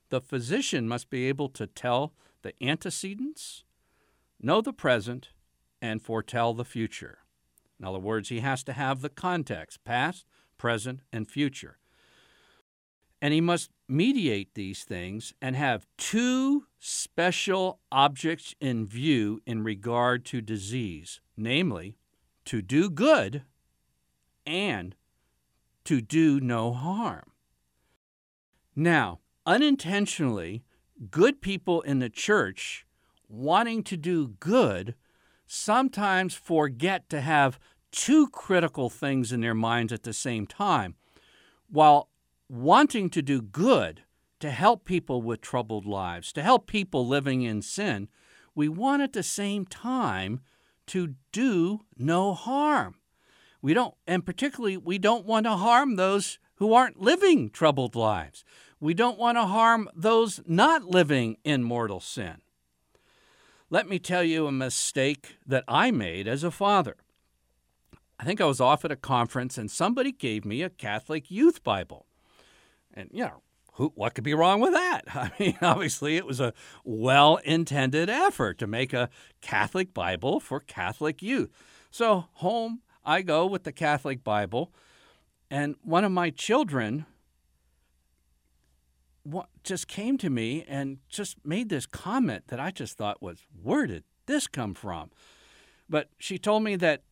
The 0.08 0.22
physician 0.22 0.88
must 0.88 1.10
be 1.10 1.26
able 1.26 1.50
to 1.50 1.68
tell 1.68 2.14
the 2.42 2.54
antecedents, 2.64 3.66
know 4.40 4.62
the 4.62 4.72
present, 4.72 5.32
and 5.82 6.02
foretell 6.02 6.54
the 6.54 6.64
future. 6.64 7.18
In 7.78 7.86
other 7.86 8.00
words, 8.00 8.30
he 8.30 8.40
has 8.40 8.64
to 8.64 8.72
have 8.72 9.02
the 9.02 9.10
context 9.10 9.84
past, 9.84 10.26
present, 10.58 11.02
and 11.12 11.30
future. 11.30 11.78
And 13.22 13.34
he 13.34 13.42
must 13.42 13.70
mediate 13.90 14.54
these 14.54 14.86
things 14.86 15.34
and 15.42 15.58
have 15.58 15.88
two 15.98 16.68
special 16.80 17.82
objects 17.92 18.56
in 18.62 18.88
view 18.88 19.42
in 19.46 19.62
regard 19.62 20.24
to 20.28 20.40
disease, 20.40 21.20
namely, 21.36 21.98
to 22.50 22.64
do 22.64 22.90
good 22.90 23.44
and 24.44 24.96
to 25.86 26.02
do 26.02 26.40
no 26.40 26.74
harm. 26.74 27.32
Now, 28.76 29.20
unintentionally, 29.46 30.64
good 31.12 31.42
people 31.42 31.82
in 31.82 32.00
the 32.00 32.10
church 32.10 32.88
wanting 33.28 33.84
to 33.84 33.96
do 33.96 34.30
good 34.40 34.96
sometimes 35.46 36.34
forget 36.34 37.08
to 37.12 37.22
have 37.22 37.60
two 37.92 38.28
critical 38.30 38.90
things 38.90 39.32
in 39.32 39.42
their 39.42 39.54
minds 39.54 39.94
at 39.94 40.02
the 40.02 40.12
same 40.12 40.48
time. 40.48 40.96
While 41.70 42.10
wanting 42.50 43.12
to 43.12 43.22
do 43.22 43.44
good, 43.44 44.02
to 44.40 44.50
help 44.50 44.86
people 44.86 45.22
with 45.22 45.42
troubled 45.42 45.86
lives, 45.86 46.34
to 46.34 46.42
help 46.42 46.66
people 46.66 47.08
living 47.08 47.44
in 47.44 47.62
sin, 47.62 48.08
we 48.56 48.68
want 48.68 49.04
at 49.04 49.14
the 49.14 49.22
same 49.22 49.68
time 49.68 50.40
to 50.90 51.16
do 51.32 51.82
no 51.98 52.34
harm. 52.34 52.96
We 53.62 53.74
don't, 53.74 53.96
and 54.08 54.26
particularly, 54.26 54.78
we 54.78 54.98
don't 54.98 55.26
want 55.26 55.46
to 55.46 55.56
harm 55.56 55.96
those 55.96 56.40
who 56.56 56.74
aren't 56.74 57.02
living 57.02 57.50
troubled 57.50 57.96
lives. 57.96 58.44
We 58.80 58.94
don't 58.94 59.18
want 59.18 59.38
to 59.38 59.46
harm 59.46 59.90
those 59.96 60.42
not 60.46 60.86
living 60.86 61.38
in 61.44 61.64
mortal 61.64 62.00
sin. 62.00 62.42
Let 63.70 63.88
me 63.88 64.00
tell 64.00 64.24
you 64.24 64.48
a 64.48 64.52
mistake 64.52 65.38
that 65.46 65.64
I 65.68 65.92
made 65.92 66.28
as 66.28 66.44
a 66.44 66.52
father. 66.52 66.96
I 68.20 68.24
think 68.24 68.42
I 68.42 68.46
was 68.46 68.60
off 68.60 68.84
at 68.84 68.92
a 68.92 68.98
conference 68.98 69.58
and 69.58 69.70
somebody 69.70 70.12
gave 70.12 70.44
me 70.44 70.62
a 70.62 70.70
Catholic 70.70 71.30
youth 71.30 71.64
Bible. 71.64 72.06
And, 72.94 73.10
you 73.14 73.24
know, 73.24 73.42
who, 73.80 73.94
what 73.96 74.14
could 74.14 74.26
be 74.26 74.34
wrong 74.34 74.60
with 74.60 74.74
that? 74.74 75.04
I 75.16 75.32
mean, 75.40 75.58
obviously, 75.62 76.18
it 76.18 76.26
was 76.26 76.42
a 76.42 76.54
well 76.84 77.38
intended 77.38 78.10
effort 78.10 78.60
to 78.60 78.68
make 78.68 78.92
a 78.92 79.10
Catholic 79.40 79.94
Bible 79.94 80.42
for 80.42 80.60
Catholic 80.60 81.22
youth. 81.22 81.50
So, 81.90 82.26
home 82.34 82.82
I 83.06 83.22
go 83.22 83.46
with 83.46 83.64
the 83.64 83.72
Catholic 83.72 84.22
Bible, 84.22 84.74
and 85.50 85.76
one 85.82 86.04
of 86.04 86.12
my 86.12 86.30
children 86.30 87.06
just 89.64 89.88
came 89.88 90.18
to 90.18 90.30
me 90.30 90.66
and 90.68 90.98
just 91.08 91.38
made 91.46 91.70
this 91.70 91.86
comment 91.86 92.48
that 92.48 92.60
I 92.60 92.72
just 92.72 92.98
thought 92.98 93.22
was, 93.22 93.40
where 93.64 93.88
did 93.88 94.04
this 94.26 94.46
come 94.46 94.74
from? 94.74 95.10
But 95.88 96.10
she 96.18 96.38
told 96.38 96.64
me 96.64 96.76
that, 96.76 97.04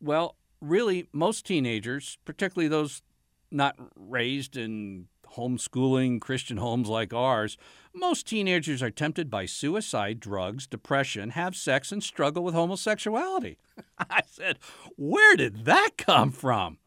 well, 0.00 0.36
really, 0.60 1.08
most 1.12 1.44
teenagers, 1.44 2.16
particularly 2.24 2.68
those 2.68 3.02
not 3.50 3.74
raised 3.96 4.56
in 4.56 5.08
homeschooling 5.36 6.20
Christian 6.20 6.56
homes 6.56 6.88
like 6.88 7.12
ours, 7.12 7.56
most 7.94 8.26
teenagers 8.26 8.82
are 8.82 8.90
tempted 8.90 9.30
by 9.30 9.46
suicide, 9.46 10.20
drugs, 10.20 10.66
depression, 10.66 11.30
have 11.30 11.54
sex, 11.54 11.92
and 11.92 12.02
struggle 12.02 12.42
with 12.42 12.54
homosexuality. 12.54 13.58
I 13.98 14.22
said, 14.26 14.58
Where 14.96 15.36
did 15.36 15.64
that 15.64 15.90
come 15.98 16.30
from? 16.30 16.78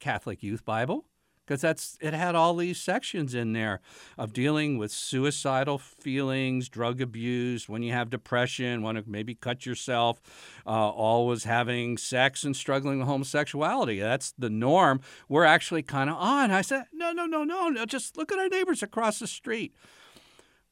Catholic 0.00 0.42
Youth 0.42 0.64
Bible? 0.64 1.06
Because 1.52 1.60
that's 1.60 1.98
it 2.00 2.14
had 2.14 2.34
all 2.34 2.56
these 2.56 2.80
sections 2.80 3.34
in 3.34 3.52
there 3.52 3.82
of 4.16 4.32
dealing 4.32 4.78
with 4.78 4.90
suicidal 4.90 5.76
feelings, 5.76 6.70
drug 6.70 7.02
abuse, 7.02 7.68
when 7.68 7.82
you 7.82 7.92
have 7.92 8.08
depression, 8.08 8.80
want 8.80 8.96
to 8.96 9.04
maybe 9.06 9.34
cut 9.34 9.66
yourself, 9.66 10.18
uh, 10.66 10.70
always 10.70 11.44
having 11.44 11.98
sex 11.98 12.42
and 12.42 12.56
struggling 12.56 13.00
with 13.00 13.06
homosexuality. 13.06 14.00
That's 14.00 14.32
the 14.38 14.48
norm. 14.48 15.02
We're 15.28 15.44
actually 15.44 15.82
kind 15.82 16.08
of 16.08 16.16
on. 16.16 16.50
I 16.50 16.62
said, 16.62 16.84
no, 16.90 17.12
no, 17.12 17.26
no, 17.26 17.44
no, 17.44 17.68
no. 17.68 17.84
Just 17.84 18.16
look 18.16 18.32
at 18.32 18.38
our 18.38 18.48
neighbors 18.48 18.82
across 18.82 19.18
the 19.18 19.26
street. 19.26 19.74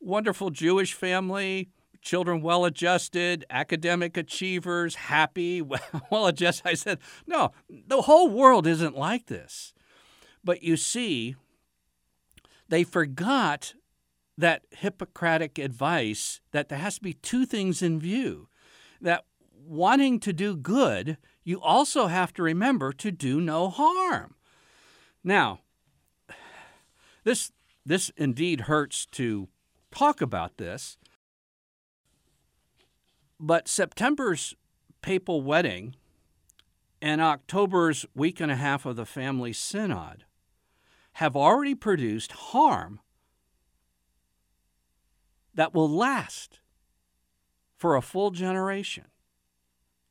Wonderful 0.01 0.49
Jewish 0.49 0.95
family, 0.95 1.69
children 2.01 2.41
well 2.41 2.65
adjusted, 2.65 3.45
academic 3.51 4.17
achievers, 4.17 4.95
happy, 4.95 5.61
well 6.11 6.27
adjusted. 6.27 6.67
I 6.67 6.73
said, 6.73 7.01
no, 7.27 7.51
the 7.69 8.01
whole 8.01 8.31
world 8.31 8.67
isn't 8.67 8.97
like 8.97 9.27
this. 9.27 9.75
But 10.43 10.63
you 10.63 10.77
see, 10.77 11.37
they 12.69 12.85
forgot 12.85 13.75
that 14.39 14.63
Hippocratic 14.71 15.59
advice 15.59 16.41
that 16.53 16.69
there 16.69 16.79
has 16.79 16.97
to 16.97 17.03
be 17.03 17.15
two 17.15 17.45
things 17.45 17.83
in 17.83 18.01
view 18.01 18.49
that 19.01 19.25
wanting 19.53 20.19
to 20.21 20.33
do 20.33 20.57
good, 20.57 21.19
you 21.45 21.61
also 21.61 22.07
have 22.07 22.33
to 22.35 22.43
remember 22.43 22.93
to 22.93 23.11
do 23.11 23.41
no 23.41 23.69
harm. 23.69 24.35
Now, 25.23 25.61
this, 27.25 27.53
this 27.85 28.11
indeed 28.17 28.63
hurts 28.63 29.07
to 29.13 29.49
talk 29.91 30.21
about 30.21 30.57
this, 30.57 30.97
but 33.39 33.69
September's 33.69 34.55
papal 35.03 35.43
wedding 35.43 35.97
and 37.03 37.21
October's 37.21 38.07
week 38.15 38.41
and 38.41 38.51
a 38.51 38.57
half 38.57 38.87
of 38.87 38.97
the 38.97 39.07
family 39.07 39.53
synod 39.53 40.25
have 41.15 41.37
already 41.37 41.75
produced 41.75 42.33
harm 42.33 43.01
that 45.55 45.75
will 45.75 45.89
last 45.89 46.61
for 47.77 47.97
a 47.97 48.03
full 48.03 48.31
generation, 48.31 49.05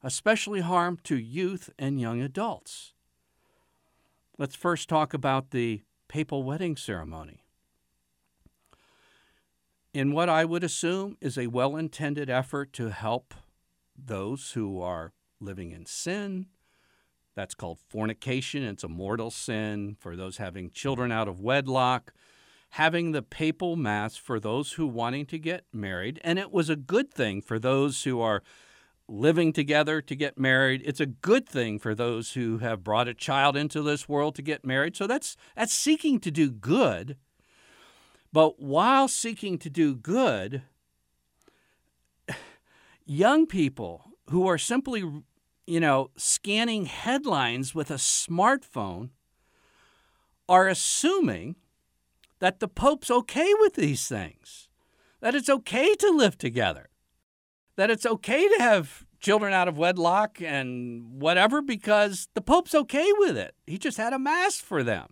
especially 0.04 0.62
harm 0.62 0.98
to 1.04 1.18
youth 1.18 1.70
and 1.78 2.00
young 2.00 2.22
adults. 2.22 2.94
Let's 4.38 4.56
first 4.56 4.90
talk 4.90 5.14
about 5.14 5.52
the 5.52 5.84
papal 6.08 6.44
wedding 6.44 6.76
ceremony. 6.76 7.44
In 9.94 10.12
what 10.12 10.30
I 10.30 10.46
would 10.46 10.64
assume 10.64 11.18
is 11.20 11.38
a 11.38 11.48
well 11.48 11.76
intended 11.76 12.30
effort 12.30 12.74
to 12.74 12.90
help 12.90 13.34
those 13.98 14.52
who 14.52 14.82
are 14.82 15.14
living 15.40 15.72
in 15.72 15.86
sin, 15.86 16.48
that's 17.40 17.56
called 17.56 17.80
fornication. 17.88 18.64
It's 18.64 18.84
a 18.84 18.90
mortal 18.90 19.32
sin 19.32 19.96
for 19.98 20.18
those 20.18 20.38
having 20.38 20.72
children 20.72 21.10
out 21.10 21.30
of 21.30 21.40
wedlock. 21.40 22.14
Having 22.72 23.14
the 23.14 23.22
papal 23.22 23.78
mass 23.78 24.18
for 24.18 24.42
those 24.42 24.74
who 24.74 24.86
wanting 24.86 25.26
to 25.28 25.40
get 25.40 25.64
married, 25.74 26.20
and 26.24 26.38
it 26.38 26.52
was 26.52 26.70
a 26.70 26.76
good 26.76 27.12
thing 27.12 27.42
for 27.42 27.58
those 27.58 28.04
who 28.04 28.20
are 28.20 28.44
living 29.08 29.54
together 29.54 30.02
to 30.02 30.16
get 30.16 30.38
married. 30.38 30.84
It's 30.86 31.00
a 31.00 31.06
good 31.06 31.48
thing 31.48 31.80
for 31.80 31.96
those 31.96 32.34
who 32.34 32.58
have 32.60 32.84
brought 32.84 33.08
a 33.08 33.14
child 33.14 33.56
into 33.56 33.82
this 33.82 34.08
world 34.10 34.36
to 34.36 34.42
get 34.42 34.66
married. 34.66 34.98
So 34.98 35.08
that's 35.08 35.38
that's 35.56 35.74
seeking 35.74 36.20
to 36.20 36.32
do 36.32 36.52
good. 36.52 37.16
But 38.34 38.62
while 38.62 39.08
seeking 39.08 39.58
to 39.60 39.70
do 39.70 39.96
good, 39.96 40.62
young 43.06 43.48
people 43.48 44.12
who 44.30 44.46
are 44.46 44.58
simply 44.58 45.24
you 45.70 45.80
know, 45.80 46.10
scanning 46.18 46.88
headlines 46.88 47.76
with 47.76 47.92
a 47.92 47.96
smartphone 47.96 49.10
are 50.48 50.68
assuming 50.68 51.58
that 52.40 52.60
the 52.60 52.68
Pope's 52.68 53.12
okay 53.12 53.54
with 53.60 53.76
these 53.76 54.08
things, 54.08 54.68
that 55.22 55.36
it's 55.36 55.48
okay 55.48 55.94
to 55.94 56.10
live 56.10 56.40
together, 56.40 56.90
that 57.76 57.92
it's 57.92 58.06
okay 58.06 58.48
to 58.48 58.56
have 58.58 59.06
children 59.20 59.54
out 59.54 59.68
of 59.68 59.78
wedlock 59.78 60.42
and 60.42 61.22
whatever 61.22 61.62
because 61.62 62.30
the 62.34 62.42
Pope's 62.42 62.74
okay 62.74 63.12
with 63.20 63.38
it. 63.38 63.54
He 63.68 63.78
just 63.78 63.98
had 63.98 64.12
a 64.12 64.18
mass 64.18 64.56
for 64.56 64.82
them. 64.82 65.10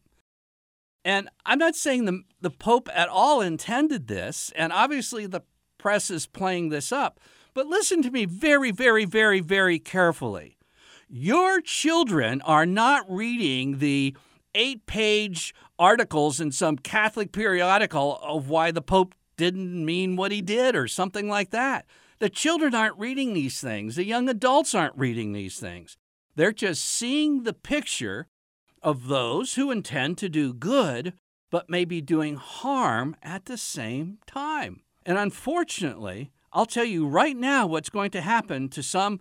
And 1.05 1.29
I'm 1.45 1.59
not 1.59 1.75
saying 1.75 2.05
the, 2.05 2.23
the 2.41 2.49
Pope 2.49 2.89
at 2.95 3.09
all 3.09 3.41
intended 3.41 4.07
this, 4.07 4.51
and 4.55 4.73
obviously 4.73 5.27
the 5.27 5.41
press 5.77 6.09
is 6.09 6.25
playing 6.25 6.69
this 6.69 6.91
up. 6.91 7.19
But 7.57 7.65
listen 7.65 8.03
to 8.03 8.11
me 8.11 8.25
very, 8.25 8.69
very, 8.69 9.03
very, 9.03 9.39
very 9.39 9.79
carefully. 9.79 10.59
Your 11.09 11.59
children 11.59 12.39
are 12.41 12.67
not 12.67 13.11
reading 13.11 13.79
the 13.79 14.15
eight 14.53 14.85
page 14.85 15.55
articles 15.79 16.39
in 16.39 16.51
some 16.51 16.77
Catholic 16.77 17.31
periodical 17.31 18.19
of 18.21 18.47
why 18.47 18.69
the 18.69 18.83
Pope 18.83 19.15
didn't 19.37 19.83
mean 19.83 20.15
what 20.15 20.31
he 20.31 20.39
did 20.39 20.75
or 20.75 20.87
something 20.87 21.27
like 21.27 21.49
that. 21.49 21.87
The 22.19 22.29
children 22.29 22.75
aren't 22.75 22.99
reading 22.99 23.33
these 23.33 23.59
things. 23.59 23.95
The 23.95 24.05
young 24.05 24.29
adults 24.29 24.75
aren't 24.75 24.95
reading 24.95 25.33
these 25.33 25.59
things. 25.59 25.97
They're 26.35 26.51
just 26.51 26.85
seeing 26.85 27.41
the 27.41 27.53
picture 27.53 28.27
of 28.83 29.07
those 29.07 29.55
who 29.55 29.71
intend 29.71 30.19
to 30.19 30.29
do 30.29 30.53
good, 30.53 31.13
but 31.49 31.71
may 31.71 31.85
be 31.85 32.01
doing 32.01 32.35
harm 32.35 33.15
at 33.23 33.45
the 33.45 33.57
same 33.57 34.19
time. 34.27 34.81
And 35.07 35.17
unfortunately, 35.17 36.29
I'll 36.57 36.65
tell 36.65 36.85
you 36.85 37.05
right 37.05 37.37
now 37.37 37.67
what's 37.67 37.91
going 37.91 38.09
to 38.11 38.21
happen 38.21 38.67
to 38.69 38.81
some 38.81 39.19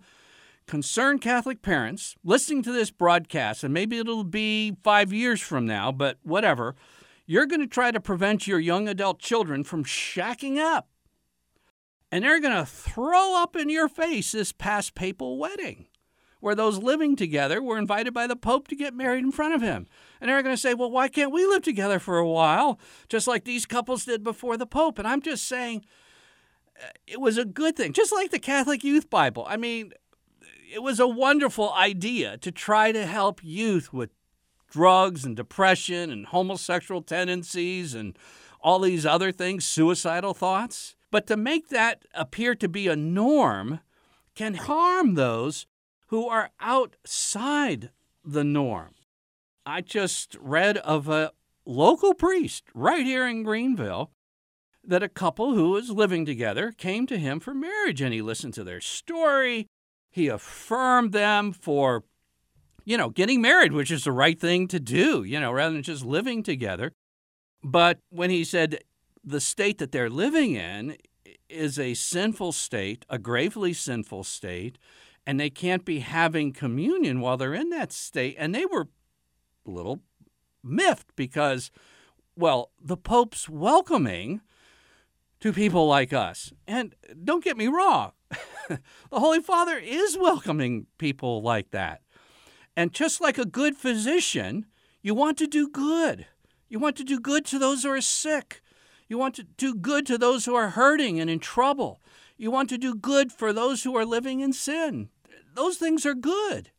concerned 0.65 1.21
Catholic 1.21 1.61
parents 1.61 2.15
listening 2.23 2.63
to 2.63 2.71
this 2.71 2.89
broadcast, 2.89 3.63
and 3.63 3.71
maybe 3.71 3.99
it'll 3.99 4.23
be 4.23 4.75
five 4.83 5.13
years 5.13 5.39
from 5.39 5.67
now, 5.67 5.91
but 5.91 6.17
whatever. 6.23 6.75
You're 7.27 7.45
going 7.45 7.61
to 7.61 7.67
try 7.67 7.91
to 7.91 7.99
prevent 7.99 8.47
your 8.47 8.59
young 8.59 8.87
adult 8.87 9.19
children 9.19 9.63
from 9.63 9.83
shacking 9.83 10.57
up. 10.57 10.89
And 12.11 12.23
they're 12.23 12.39
going 12.39 12.55
to 12.55 12.65
throw 12.65 13.39
up 13.39 13.55
in 13.55 13.69
your 13.69 13.87
face 13.87 14.31
this 14.31 14.51
past 14.51 14.95
papal 14.95 15.37
wedding 15.37 15.85
where 16.39 16.55
those 16.55 16.79
living 16.79 17.15
together 17.15 17.61
were 17.61 17.77
invited 17.77 18.15
by 18.15 18.25
the 18.25 18.35
Pope 18.35 18.67
to 18.69 18.75
get 18.75 18.95
married 18.95 19.23
in 19.23 19.31
front 19.31 19.53
of 19.53 19.61
him. 19.61 19.85
And 20.19 20.29
they're 20.29 20.41
going 20.41 20.55
to 20.55 20.61
say, 20.61 20.73
well, 20.73 20.89
why 20.89 21.07
can't 21.07 21.31
we 21.31 21.45
live 21.45 21.61
together 21.61 21.99
for 21.99 22.17
a 22.17 22.27
while, 22.27 22.79
just 23.09 23.27
like 23.27 23.43
these 23.43 23.67
couples 23.67 24.05
did 24.05 24.23
before 24.23 24.57
the 24.57 24.65
Pope? 24.65 24.97
And 24.97 25.07
I'm 25.07 25.21
just 25.21 25.47
saying, 25.47 25.83
Uh, 26.81 26.89
it 27.05 27.19
was 27.19 27.37
a 27.37 27.45
good 27.45 27.75
thing, 27.75 27.93
just 27.93 28.11
like 28.11 28.31
the 28.31 28.39
Catholic 28.39 28.83
Youth 28.83 29.09
Bible. 29.09 29.45
I 29.47 29.57
mean, 29.57 29.93
it 30.73 30.83
was 30.83 30.99
a 30.99 31.07
wonderful 31.07 31.73
idea 31.73 32.37
to 32.37 32.51
try 32.51 32.91
to 32.91 33.05
help 33.05 33.43
youth 33.43 33.93
with 33.93 34.11
drugs 34.69 35.25
and 35.25 35.35
depression 35.35 36.11
and 36.11 36.27
homosexual 36.27 37.01
tendencies 37.01 37.93
and 37.93 38.17
all 38.61 38.79
these 38.79 39.05
other 39.05 39.31
things, 39.31 39.65
suicidal 39.65 40.33
thoughts. 40.33 40.95
But 41.09 41.25
to 41.27 41.37
make 41.37 41.69
that 41.69 42.03
appear 42.13 42.53
to 42.55 42.67
be 42.67 42.87
a 42.87 42.95
norm 42.95 43.79
can 44.35 44.55
harm 44.55 45.15
those 45.15 45.65
who 46.07 46.27
are 46.27 46.51
outside 46.59 47.91
the 48.23 48.43
norm. 48.43 48.93
I 49.65 49.81
just 49.81 50.35
read 50.39 50.77
of 50.77 51.07
a 51.07 51.31
local 51.65 52.13
priest 52.13 52.65
right 52.73 53.05
here 53.05 53.27
in 53.27 53.43
Greenville 53.43 54.11
that 54.87 55.03
a 55.03 55.09
couple 55.09 55.53
who 55.53 55.71
was 55.71 55.91
living 55.91 56.25
together 56.25 56.71
came 56.71 57.05
to 57.07 57.17
him 57.17 57.39
for 57.39 57.53
marriage 57.53 58.01
and 58.01 58.13
he 58.13 58.21
listened 58.21 58.53
to 58.53 58.63
their 58.63 58.81
story. 58.81 59.67
He 60.09 60.27
affirmed 60.29 61.11
them 61.11 61.51
for, 61.51 62.05
you 62.85 62.97
know, 62.97 63.09
getting 63.09 63.41
married, 63.41 63.73
which 63.73 63.91
is 63.91 64.05
the 64.05 64.13
right 64.13 64.39
thing 64.39 64.67
to 64.69 64.79
do, 64.79 65.23
you 65.23 65.39
know, 65.39 65.51
rather 65.51 65.73
than 65.73 65.83
just 65.83 66.05
living 66.05 66.41
together. 66.41 66.93
But 67.63 67.99
when 68.09 68.29
he 68.29 68.45
said 68.45 68.79
the 69.23 69.41
state 69.41 69.77
that 69.79 69.91
they're 69.91 70.09
living 70.09 70.55
in 70.55 70.95
is 71.49 71.77
a 71.77 71.93
sinful 71.93 72.53
state, 72.53 73.05
a 73.09 73.19
gravely 73.19 73.73
sinful 73.73 74.23
state, 74.23 74.77
and 75.25 75.37
they 75.37 75.49
can't 75.49 75.83
be 75.83 75.99
having 75.99 76.53
communion 76.53 77.19
while 77.19 77.35
they're 77.35 77.53
in 77.53 77.69
that 77.71 77.91
state. 77.91 78.35
And 78.39 78.55
they 78.55 78.65
were 78.65 78.87
a 79.65 79.69
little 79.69 79.99
miffed 80.63 81.13
because, 81.17 81.71
well, 82.37 82.71
the 82.81 82.95
Pope's 82.95 83.49
welcoming 83.49 84.39
to 85.39 85.53
people 85.53 85.87
like 85.87 86.13
us. 86.13 86.51
And 86.67 86.95
don't 87.23 87.43
get 87.43 87.57
me 87.57 87.67
wrong, 87.67 88.11
the 88.69 88.79
Holy 89.11 89.41
Father 89.41 89.77
is 89.77 90.17
welcoming 90.17 90.87
people 90.97 91.41
like 91.41 91.71
that. 91.71 92.01
And 92.75 92.93
just 92.93 93.21
like 93.21 93.37
a 93.37 93.45
good 93.45 93.75
physician, 93.75 94.65
you 95.01 95.13
want 95.13 95.37
to 95.39 95.47
do 95.47 95.69
good. 95.69 96.25
You 96.69 96.79
want 96.79 96.95
to 96.97 97.03
do 97.03 97.19
good 97.19 97.45
to 97.45 97.59
those 97.59 97.83
who 97.83 97.89
are 97.89 98.01
sick. 98.01 98.61
You 99.07 99.17
want 99.17 99.35
to 99.35 99.43
do 99.43 99.73
good 99.73 100.05
to 100.07 100.17
those 100.17 100.45
who 100.45 100.55
are 100.55 100.71
hurting 100.71 101.19
and 101.19 101.29
in 101.29 101.39
trouble. 101.39 102.01
You 102.37 102.51
want 102.51 102.69
to 102.69 102.77
do 102.77 102.93
good 102.93 103.31
for 103.31 103.53
those 103.53 103.83
who 103.83 103.95
are 103.95 104.05
living 104.05 104.41
in 104.41 104.53
sin. 104.53 105.09
Those 105.55 105.77
things 105.77 106.05
are 106.05 106.13
good. 106.13 106.71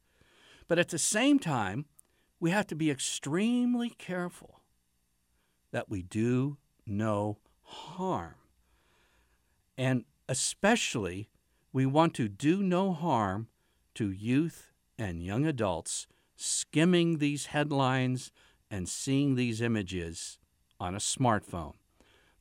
But 0.69 0.79
at 0.79 0.89
the 0.89 0.99
same 0.99 1.39
time, 1.39 1.87
we 2.39 2.51
have 2.51 2.67
to 2.69 2.77
be 2.77 2.91
extremely 2.91 3.91
careful 3.91 4.61
that 5.73 5.89
we 5.89 6.03
do 6.03 6.59
no 6.87 7.39
harm. 7.63 8.35
And 9.79 10.05
especially, 10.29 11.31
we 11.73 11.87
want 11.87 12.13
to 12.15 12.29
do 12.29 12.63
no 12.63 12.93
harm 12.93 13.49
to 13.95 14.11
youth 14.11 14.73
and 14.99 15.23
young 15.23 15.47
adults 15.47 16.09
skimming 16.35 17.19
these 17.19 17.47
headlines 17.47 18.33
and 18.71 18.89
seeing 18.89 19.37
these 19.37 19.61
images 19.61 20.39
on 20.81 20.95
a 20.95 20.99
smartphone. 20.99 21.75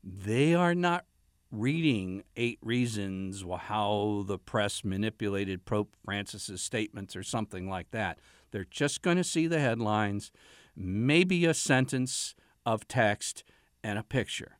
They 0.03 0.55
are 0.55 0.75
not 0.75 1.05
reading 1.51 2.23
eight 2.35 2.59
reasons 2.61 3.43
how 3.59 4.23
the 4.27 4.37
press 4.37 4.83
manipulated 4.83 5.65
Pope 5.65 5.95
Francis's 6.03 6.61
statements 6.61 7.15
or 7.15 7.23
something 7.23 7.69
like 7.69 7.91
that. 7.91 8.19
They're 8.51 8.65
just 8.65 9.01
going 9.01 9.17
to 9.17 9.23
see 9.23 9.47
the 9.47 9.59
headlines, 9.59 10.31
maybe 10.75 11.45
a 11.45 11.53
sentence 11.53 12.35
of 12.65 12.87
text 12.87 13.43
and 13.83 13.97
a 13.97 14.03
picture. 14.03 14.57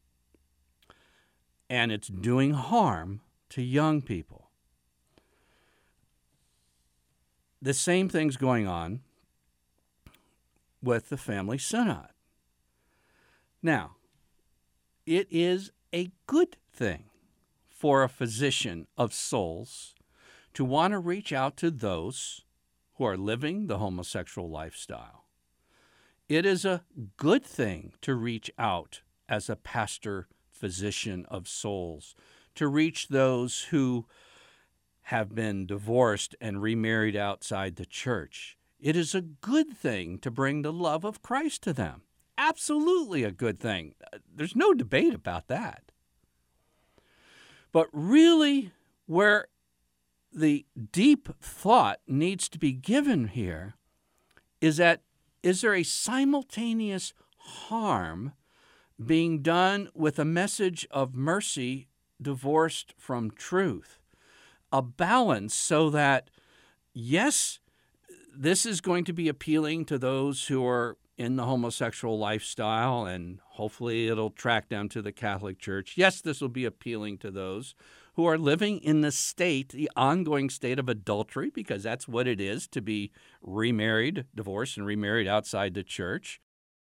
And 1.69 1.91
it's 1.91 2.07
doing 2.07 2.53
harm 2.53 3.21
to 3.49 3.61
young 3.61 4.01
people. 4.01 4.49
The 7.61 7.73
same 7.73 8.07
thing's 8.07 8.37
going 8.37 8.67
on 8.67 9.01
with 10.81 11.09
the 11.09 11.17
family 11.17 11.57
synod. 11.57 12.09
Now, 13.61 13.95
it 15.05 15.27
is 15.31 15.71
a 15.93 16.11
good 16.27 16.57
thing 16.71 17.05
for 17.69 18.03
a 18.03 18.09
physician 18.09 18.87
of 18.97 19.13
souls 19.13 19.95
to 20.53 20.65
want 20.65 20.91
to 20.91 20.99
reach 20.99 21.33
out 21.33 21.57
to 21.57 21.71
those 21.71 22.41
who 22.95 23.03
are 23.03 23.17
living 23.17 23.67
the 23.67 23.77
homosexual 23.77 24.49
lifestyle. 24.49 25.25
It 26.27 26.45
is 26.45 26.65
a 26.65 26.83
good 27.15 27.45
thing 27.45 27.93
to 28.01 28.15
reach 28.15 28.51
out 28.57 29.01
as 29.29 29.49
a 29.49 29.55
pastor 29.55 30.27
physician 30.57 31.25
of 31.29 31.47
souls, 31.47 32.15
to 32.55 32.67
reach 32.67 33.07
those 33.07 33.67
who 33.69 34.05
have 35.03 35.33
been 35.33 35.65
divorced 35.65 36.35
and 36.41 36.61
remarried 36.61 37.15
outside 37.15 37.75
the 37.75 37.85
church. 37.85 38.57
It 38.79 38.95
is 38.95 39.15
a 39.15 39.21
good 39.21 39.75
thing 39.75 40.19
to 40.19 40.29
bring 40.29 40.61
the 40.61 40.73
love 40.73 41.05
of 41.05 41.21
Christ 41.21 41.63
to 41.63 41.73
them. 41.73 42.01
Absolutely 42.37 43.23
a 43.23 43.31
good 43.31 43.59
thing. 43.59 43.95
Uh, 44.13 44.17
there's 44.35 44.55
no 44.55 44.73
debate 44.73 45.13
about 45.13 45.47
that. 45.47 45.91
But 47.71 47.87
really, 47.91 48.71
where 49.05 49.47
the 50.31 50.65
deep 50.91 51.29
thought 51.41 51.99
needs 52.07 52.49
to 52.49 52.59
be 52.59 52.73
given 52.73 53.29
here 53.29 53.75
is 54.61 54.77
that 54.77 55.01
is 55.41 55.61
there 55.61 55.73
a 55.73 55.83
simultaneous 55.83 57.13
harm 57.37 58.33
being 59.03 59.41
done 59.41 59.89
with 59.93 60.19
a 60.19 60.25
message 60.25 60.87
of 60.91 61.13
mercy 61.13 61.87
divorced 62.21 62.93
from 62.97 63.31
truth? 63.31 63.99
A 64.71 64.81
balance 64.81 65.53
so 65.53 65.89
that, 65.89 66.29
yes, 66.93 67.59
this 68.35 68.65
is 68.65 68.81
going 68.81 69.05
to 69.05 69.13
be 69.13 69.27
appealing 69.27 69.85
to 69.85 69.97
those 69.97 70.47
who 70.47 70.65
are 70.65 70.97
in 71.17 71.35
the 71.35 71.45
homosexual 71.45 72.19
lifestyle, 72.19 73.05
and 73.05 73.39
hopefully 73.51 74.07
it'll 74.07 74.29
track 74.29 74.69
down 74.69 74.87
to 74.89 75.01
the 75.01 75.11
Catholic 75.11 75.57
Church. 75.57 75.93
Yes, 75.97 76.21
this 76.21 76.41
will 76.41 76.49
be 76.49 76.65
appealing 76.65 77.17
to 77.19 77.31
those 77.31 77.73
who 78.13 78.25
are 78.25 78.37
living 78.37 78.79
in 78.79 79.01
the 79.01 79.11
state, 79.11 79.69
the 79.69 79.89
ongoing 79.95 80.49
state 80.49 80.77
of 80.77 80.89
adultery, 80.89 81.49
because 81.49 81.81
that's 81.83 82.07
what 82.07 82.27
it 82.27 82.39
is 82.39 82.67
to 82.67 82.81
be 82.81 83.11
remarried, 83.41 84.25
divorced, 84.35 84.77
and 84.77 84.85
remarried 84.85 85.27
outside 85.27 85.73
the 85.73 85.83
church. 85.83 86.39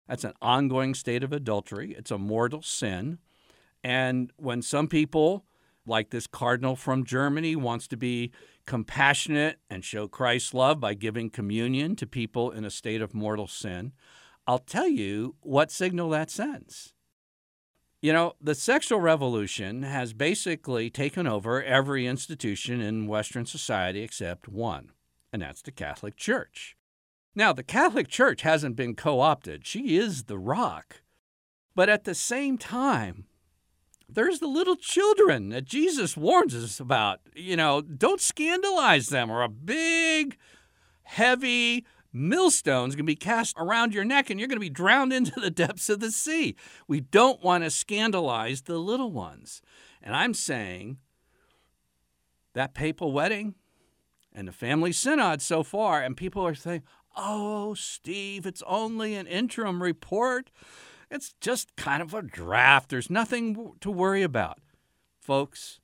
That's 0.08 0.24
an 0.24 0.34
ongoing 0.40 0.94
state 0.94 1.22
of 1.22 1.32
adultery. 1.32 1.94
It's 1.96 2.10
a 2.10 2.18
mortal 2.18 2.62
sin. 2.62 3.18
And 3.82 4.32
when 4.36 4.62
some 4.62 4.88
people, 4.88 5.44
like 5.86 6.10
this 6.10 6.26
cardinal 6.26 6.76
from 6.76 7.04
Germany, 7.04 7.56
wants 7.56 7.86
to 7.88 7.96
be 7.96 8.32
compassionate 8.66 9.58
and 9.70 9.84
show 9.84 10.08
Christ's 10.08 10.54
love 10.54 10.80
by 10.80 10.94
giving 10.94 11.30
communion 11.30 11.96
to 11.96 12.06
people 12.06 12.50
in 12.50 12.64
a 12.64 12.70
state 12.70 13.00
of 13.00 13.14
mortal 13.14 13.46
sin, 13.46 13.92
I'll 14.46 14.58
tell 14.58 14.88
you 14.88 15.36
what 15.40 15.70
signal 15.70 16.10
that 16.10 16.30
sends. 16.30 16.92
You 18.02 18.12
know, 18.12 18.34
the 18.40 18.54
sexual 18.54 19.00
revolution 19.00 19.82
has 19.82 20.12
basically 20.12 20.90
taken 20.90 21.26
over 21.26 21.62
every 21.62 22.06
institution 22.06 22.80
in 22.80 23.08
Western 23.08 23.46
society 23.46 24.02
except 24.02 24.48
one, 24.48 24.92
and 25.32 25.42
that's 25.42 25.62
the 25.62 25.72
Catholic 25.72 26.16
Church. 26.16 26.76
Now, 27.36 27.52
the 27.52 27.62
Catholic 27.62 28.08
Church 28.08 28.40
hasn't 28.40 28.76
been 28.76 28.96
co 28.96 29.20
opted, 29.20 29.66
she 29.66 29.96
is 29.96 30.24
the 30.24 30.38
rock. 30.38 31.02
But 31.74 31.90
at 31.90 32.04
the 32.04 32.14
same 32.14 32.56
time, 32.56 33.26
there's 34.08 34.38
the 34.38 34.46
little 34.46 34.76
children 34.76 35.50
that 35.50 35.66
Jesus 35.66 36.16
warns 36.16 36.54
us 36.54 36.80
about. 36.80 37.20
You 37.34 37.56
know, 37.56 37.82
don't 37.82 38.22
scandalize 38.22 39.08
them, 39.08 39.30
or 39.30 39.42
a 39.42 39.50
big, 39.50 40.38
heavy, 41.02 41.84
millstones 42.16 42.94
going 42.94 43.04
to 43.04 43.12
be 43.12 43.14
cast 43.14 43.54
around 43.58 43.92
your 43.92 44.04
neck 44.04 44.30
and 44.30 44.40
you're 44.40 44.48
going 44.48 44.56
to 44.56 44.60
be 44.60 44.70
drowned 44.70 45.12
into 45.12 45.38
the 45.38 45.50
depths 45.50 45.90
of 45.90 46.00
the 46.00 46.10
sea. 46.10 46.56
We 46.88 47.00
don't 47.00 47.42
want 47.42 47.64
to 47.64 47.70
scandalize 47.70 48.62
the 48.62 48.78
little 48.78 49.12
ones. 49.12 49.60
And 50.02 50.16
I'm 50.16 50.32
saying 50.32 50.96
that 52.54 52.72
papal 52.72 53.12
wedding 53.12 53.54
and 54.32 54.48
the 54.48 54.52
family 54.52 54.92
synod 54.92 55.40
so 55.40 55.62
far, 55.62 56.02
and 56.02 56.16
people 56.16 56.46
are 56.46 56.54
saying, 56.54 56.82
oh, 57.16 57.74
Steve, 57.74 58.46
it's 58.46 58.62
only 58.66 59.14
an 59.14 59.26
interim 59.26 59.82
report. 59.82 60.50
It's 61.10 61.34
just 61.40 61.74
kind 61.76 62.02
of 62.02 62.14
a 62.14 62.22
draft. 62.22 62.88
There's 62.90 63.10
nothing 63.10 63.72
to 63.80 63.90
worry 63.90 64.22
about. 64.22 64.58
Folks, 65.20 65.80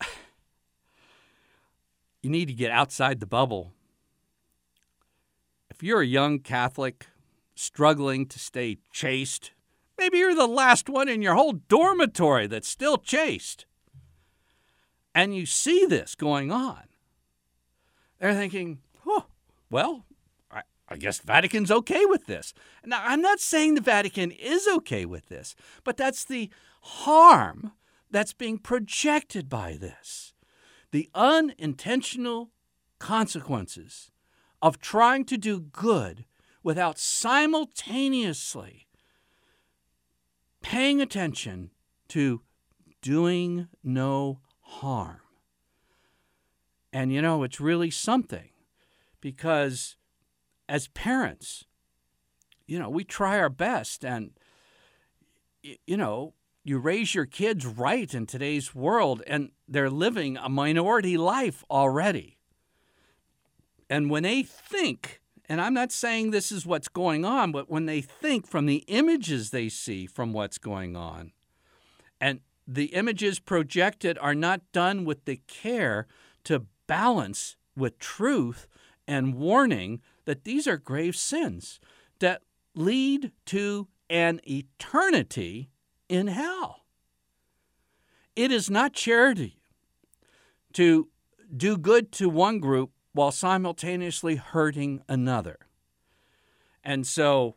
you 2.22 2.30
need 2.30 2.48
to 2.48 2.54
get 2.54 2.70
outside 2.70 3.20
the 3.20 3.26
bubble 3.26 3.72
if 5.82 5.86
you're 5.86 6.02
a 6.02 6.06
young 6.06 6.38
Catholic 6.38 7.08
struggling 7.56 8.24
to 8.26 8.38
stay 8.38 8.78
chaste, 8.92 9.50
maybe 9.98 10.18
you're 10.18 10.32
the 10.32 10.46
last 10.46 10.88
one 10.88 11.08
in 11.08 11.20
your 11.20 11.34
whole 11.34 11.54
dormitory 11.54 12.46
that's 12.46 12.68
still 12.68 12.98
chaste, 12.98 13.66
and 15.12 15.34
you 15.34 15.44
see 15.44 15.84
this 15.86 16.14
going 16.14 16.52
on, 16.52 16.84
they're 18.20 18.32
thinking, 18.32 18.78
well, 19.72 20.04
I, 20.50 20.62
I 20.88 20.96
guess 20.96 21.18
Vatican's 21.18 21.70
okay 21.70 22.04
with 22.04 22.26
this. 22.26 22.52
Now, 22.84 23.02
I'm 23.02 23.22
not 23.22 23.40
saying 23.40 23.74
the 23.74 23.80
Vatican 23.80 24.30
is 24.30 24.68
okay 24.68 25.04
with 25.06 25.28
this, 25.28 25.56
but 25.82 25.96
that's 25.96 26.24
the 26.24 26.50
harm 26.82 27.72
that's 28.10 28.34
being 28.34 28.58
projected 28.58 29.48
by 29.48 29.78
this. 29.80 30.34
The 30.90 31.08
unintentional 31.14 32.50
consequences 32.98 34.10
of 34.60 34.78
trying 34.78 35.24
to 35.24 35.38
do 35.38 35.58
good 35.58 36.26
without 36.62 36.98
simultaneously 36.98 38.86
paying 40.60 41.00
attention 41.00 41.70
to 42.08 42.42
doing 43.00 43.68
no 43.82 44.40
harm. 44.60 45.18
And 46.92 47.12
you 47.12 47.22
know, 47.22 47.42
it's 47.42 47.58
really 47.58 47.90
something 47.90 48.51
because 49.22 49.96
as 50.68 50.88
parents, 50.88 51.64
you 52.66 52.78
know, 52.78 52.90
we 52.90 53.04
try 53.04 53.38
our 53.38 53.48
best 53.48 54.04
and, 54.04 54.32
you 55.62 55.96
know, 55.96 56.34
you 56.64 56.78
raise 56.78 57.14
your 57.14 57.24
kids 57.24 57.64
right 57.64 58.12
in 58.12 58.26
today's 58.26 58.74
world 58.74 59.22
and 59.26 59.50
they're 59.66 59.90
living 59.90 60.36
a 60.36 60.50
minority 60.50 61.16
life 61.16 61.64
already. 61.70 62.36
And 63.88 64.10
when 64.10 64.24
they 64.24 64.42
think, 64.42 65.20
and 65.48 65.60
I'm 65.60 65.74
not 65.74 65.92
saying 65.92 66.30
this 66.30 66.52
is 66.52 66.66
what's 66.66 66.88
going 66.88 67.24
on, 67.24 67.52
but 67.52 67.70
when 67.70 67.86
they 67.86 68.00
think 68.00 68.46
from 68.46 68.66
the 68.66 68.84
images 68.86 69.50
they 69.50 69.68
see 69.68 70.06
from 70.06 70.32
what's 70.32 70.58
going 70.58 70.96
on, 70.96 71.32
and 72.20 72.40
the 72.66 72.86
images 72.86 73.38
projected 73.38 74.16
are 74.18 74.34
not 74.34 74.60
done 74.72 75.04
with 75.04 75.24
the 75.24 75.40
care 75.46 76.06
to 76.44 76.66
balance 76.86 77.56
with 77.76 77.98
truth 77.98 78.66
and 79.06 79.34
warning 79.34 80.00
that 80.24 80.44
these 80.44 80.66
are 80.66 80.76
grave 80.76 81.16
sins 81.16 81.80
that 82.20 82.42
lead 82.74 83.32
to 83.46 83.88
an 84.08 84.40
eternity 84.48 85.70
in 86.08 86.26
hell. 86.28 86.84
It 88.36 88.50
is 88.50 88.70
not 88.70 88.92
charity 88.92 89.58
to 90.74 91.08
do 91.54 91.76
good 91.76 92.12
to 92.12 92.28
one 92.28 92.60
group 92.60 92.92
while 93.12 93.32
simultaneously 93.32 94.36
hurting 94.36 95.02
another. 95.08 95.58
And 96.82 97.06
so 97.06 97.56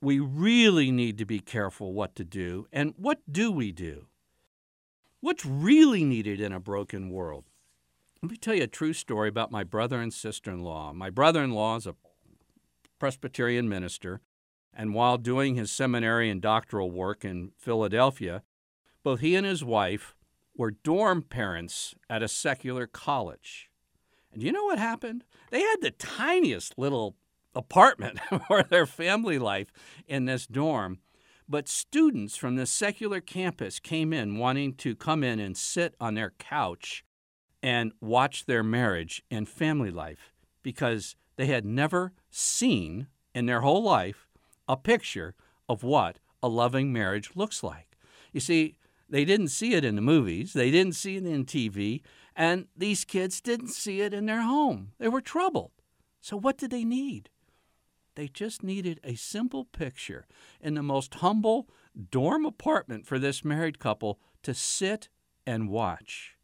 we 0.00 0.18
really 0.18 0.90
need 0.90 1.18
to 1.18 1.24
be 1.24 1.40
careful 1.40 1.92
what 1.92 2.14
to 2.16 2.24
do. 2.24 2.66
And 2.72 2.94
what 2.96 3.20
do 3.30 3.50
we 3.50 3.72
do? 3.72 4.06
What's 5.20 5.44
really 5.44 6.04
needed 6.04 6.40
in 6.40 6.52
a 6.52 6.60
broken 6.60 7.10
world? 7.10 7.47
Let 8.20 8.32
me 8.32 8.36
tell 8.36 8.54
you 8.54 8.64
a 8.64 8.68
true 8.68 8.94
story 8.94 9.28
about 9.28 9.52
my 9.52 9.62
brother 9.62 10.00
and 10.00 10.12
sister 10.12 10.50
in 10.50 10.64
law. 10.64 10.92
My 10.92 11.08
brother 11.08 11.40
in 11.42 11.52
law 11.52 11.76
is 11.76 11.86
a 11.86 11.94
Presbyterian 12.98 13.68
minister, 13.68 14.20
And 14.74 14.92
while 14.92 15.18
doing 15.18 15.54
his 15.54 15.70
seminary 15.70 16.28
and 16.28 16.42
doctoral 16.42 16.90
work 16.90 17.24
in 17.24 17.52
Philadelphia, 17.56 18.42
both 19.04 19.20
he 19.20 19.36
and 19.36 19.46
his 19.46 19.64
wife 19.64 20.16
were 20.56 20.72
dorm 20.72 21.22
parents 21.22 21.94
at 22.10 22.24
a 22.24 22.28
secular 22.28 22.88
college. 22.88 23.70
And 24.32 24.42
you 24.42 24.50
know 24.50 24.64
what 24.64 24.80
happened? 24.80 25.24
They 25.50 25.60
had 25.60 25.80
the 25.80 25.92
tiniest 25.92 26.76
little 26.76 27.14
apartment 27.54 28.18
for 28.48 28.64
their 28.64 28.86
family 28.86 29.38
life 29.38 29.72
in 30.08 30.24
this 30.24 30.44
dorm. 30.44 30.98
But 31.48 31.68
students 31.68 32.36
from 32.36 32.56
the 32.56 32.66
secular 32.66 33.20
campus 33.20 33.78
came 33.78 34.12
in 34.12 34.38
wanting 34.38 34.74
to 34.74 34.96
come 34.96 35.22
in 35.22 35.38
and 35.38 35.56
sit 35.56 35.94
on 36.00 36.14
their 36.14 36.34
couch 36.38 37.04
and 37.62 37.92
watch 38.00 38.46
their 38.46 38.62
marriage 38.62 39.22
and 39.30 39.48
family 39.48 39.90
life 39.90 40.32
because 40.62 41.16
they 41.36 41.46
had 41.46 41.64
never 41.64 42.12
seen 42.30 43.06
in 43.34 43.46
their 43.46 43.60
whole 43.60 43.82
life 43.82 44.28
a 44.68 44.76
picture 44.76 45.34
of 45.68 45.82
what 45.82 46.18
a 46.42 46.48
loving 46.48 46.92
marriage 46.92 47.30
looks 47.34 47.62
like. 47.62 47.96
You 48.32 48.40
see, 48.40 48.76
they 49.08 49.24
didn't 49.24 49.48
see 49.48 49.74
it 49.74 49.84
in 49.84 49.94
the 49.96 50.02
movies, 50.02 50.52
they 50.52 50.70
didn't 50.70 50.94
see 50.94 51.16
it 51.16 51.26
in 51.26 51.44
TV, 51.44 52.02
and 52.36 52.66
these 52.76 53.04
kids 53.04 53.40
didn't 53.40 53.68
see 53.68 54.00
it 54.00 54.12
in 54.12 54.26
their 54.26 54.42
home. 54.42 54.92
They 54.98 55.08
were 55.08 55.20
troubled. 55.20 55.72
So, 56.20 56.36
what 56.36 56.58
did 56.58 56.70
they 56.70 56.84
need? 56.84 57.30
They 58.14 58.28
just 58.28 58.62
needed 58.62 59.00
a 59.04 59.14
simple 59.14 59.64
picture 59.64 60.26
in 60.60 60.74
the 60.74 60.82
most 60.82 61.14
humble 61.14 61.68
dorm 62.10 62.44
apartment 62.44 63.06
for 63.06 63.18
this 63.18 63.44
married 63.44 63.78
couple 63.78 64.18
to 64.42 64.54
sit 64.54 65.08
and 65.46 65.68
watch. 65.68 66.37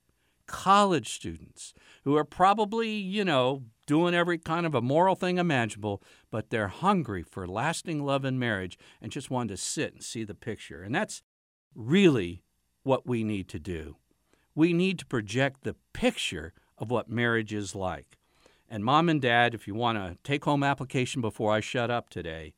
College 0.47 1.11
students 1.11 1.75
who 2.05 2.17
are 2.17 2.25
probably, 2.25 2.91
you 2.91 3.25
know, 3.25 3.63
doing 3.87 4.15
every 4.15 4.39
kind 4.39 4.67
of 4.67 4.75
a 4.75 4.83
moral 4.83 5.15
thing 5.15 5.39
imaginable, 5.39 6.03
but 6.31 6.51
they're 6.51 6.69
hungry 6.69 7.23
for 7.23 7.47
lasting 7.47 8.05
love 8.05 8.25
and 8.25 8.39
marriage 8.39 8.79
and 9.01 9.13
just 9.13 9.31
want 9.31 9.49
to 9.51 9.57
sit 9.57 9.93
and 9.95 10.03
see 10.03 10.25
the 10.25 10.35
picture. 10.35 10.83
And 10.83 10.95
that's 10.95 11.23
really 11.75 12.43
what 12.83 13.07
we 13.07 13.25
need 13.25 13.49
to 13.49 13.59
do. 13.59 13.97
We 14.55 14.73
need 14.73 14.99
to 15.01 15.07
project 15.07 15.65
the 15.65 15.77
picture 15.93 16.53
of 16.79 16.91
what 16.91 17.09
marriage 17.09 17.53
is 17.53 17.75
like. 17.75 18.19
And 18.69 18.85
mom 18.85 19.09
and 19.09 19.21
dad, 19.21 19.55
if 19.55 19.67
you 19.67 19.75
want 19.75 19.99
a 19.99 20.17
take 20.25 20.45
home 20.45 20.63
application 20.63 21.21
before 21.21 21.53
I 21.53 21.61
shut 21.61 21.91
up 21.91 22.11
today, 22.11 22.55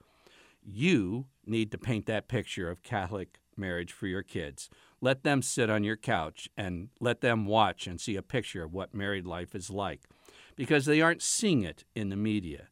you 0.63 1.27
need 1.45 1.71
to 1.71 1.79
paint 1.79 2.07
that 2.07 2.29
picture 2.29 2.71
of 2.71 2.83
Catholic 2.83 3.39
marriage 3.59 3.93
for 3.93 4.07
your 4.07 4.23
kids. 4.23 4.69
Let 5.01 5.23
them 5.23 5.43
sit 5.43 5.69
on 5.69 5.85
your 5.85 5.97
couch 5.97 6.49
and 6.57 6.89
let 7.01 7.21
them 7.21 7.47
watch 7.47 7.87
and 7.87 8.01
see 8.01 8.17
a 8.17 8.23
picture 8.23 8.63
of 8.63 8.73
what 8.73 8.95
married 8.95 9.27
life 9.27 9.55
is 9.55 9.71
like 9.71 10.03
because 10.57 10.87
they 10.87 11.01
aren't 11.01 11.23
seeing 11.23 11.63
it 11.63 11.85
in 11.95 12.09
the 12.09 12.17
media. 12.17 12.69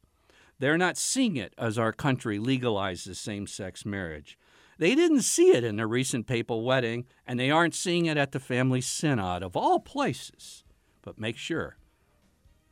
They're 0.58 0.78
not 0.78 0.96
seeing 0.96 1.36
it 1.36 1.52
as 1.58 1.78
our 1.78 1.92
country 1.92 2.38
legalizes 2.38 3.16
same 3.16 3.46
sex 3.46 3.84
marriage. 3.84 4.38
They 4.78 4.94
didn't 4.94 5.22
see 5.22 5.50
it 5.50 5.62
in 5.62 5.76
the 5.76 5.86
recent 5.86 6.26
papal 6.26 6.64
wedding, 6.64 7.06
and 7.26 7.38
they 7.38 7.50
aren't 7.50 7.74
seeing 7.74 8.06
it 8.06 8.16
at 8.16 8.32
the 8.32 8.40
family 8.40 8.80
synod 8.80 9.42
of 9.42 9.56
all 9.56 9.78
places. 9.78 10.64
But 11.02 11.18
make 11.18 11.36
sure 11.36 11.76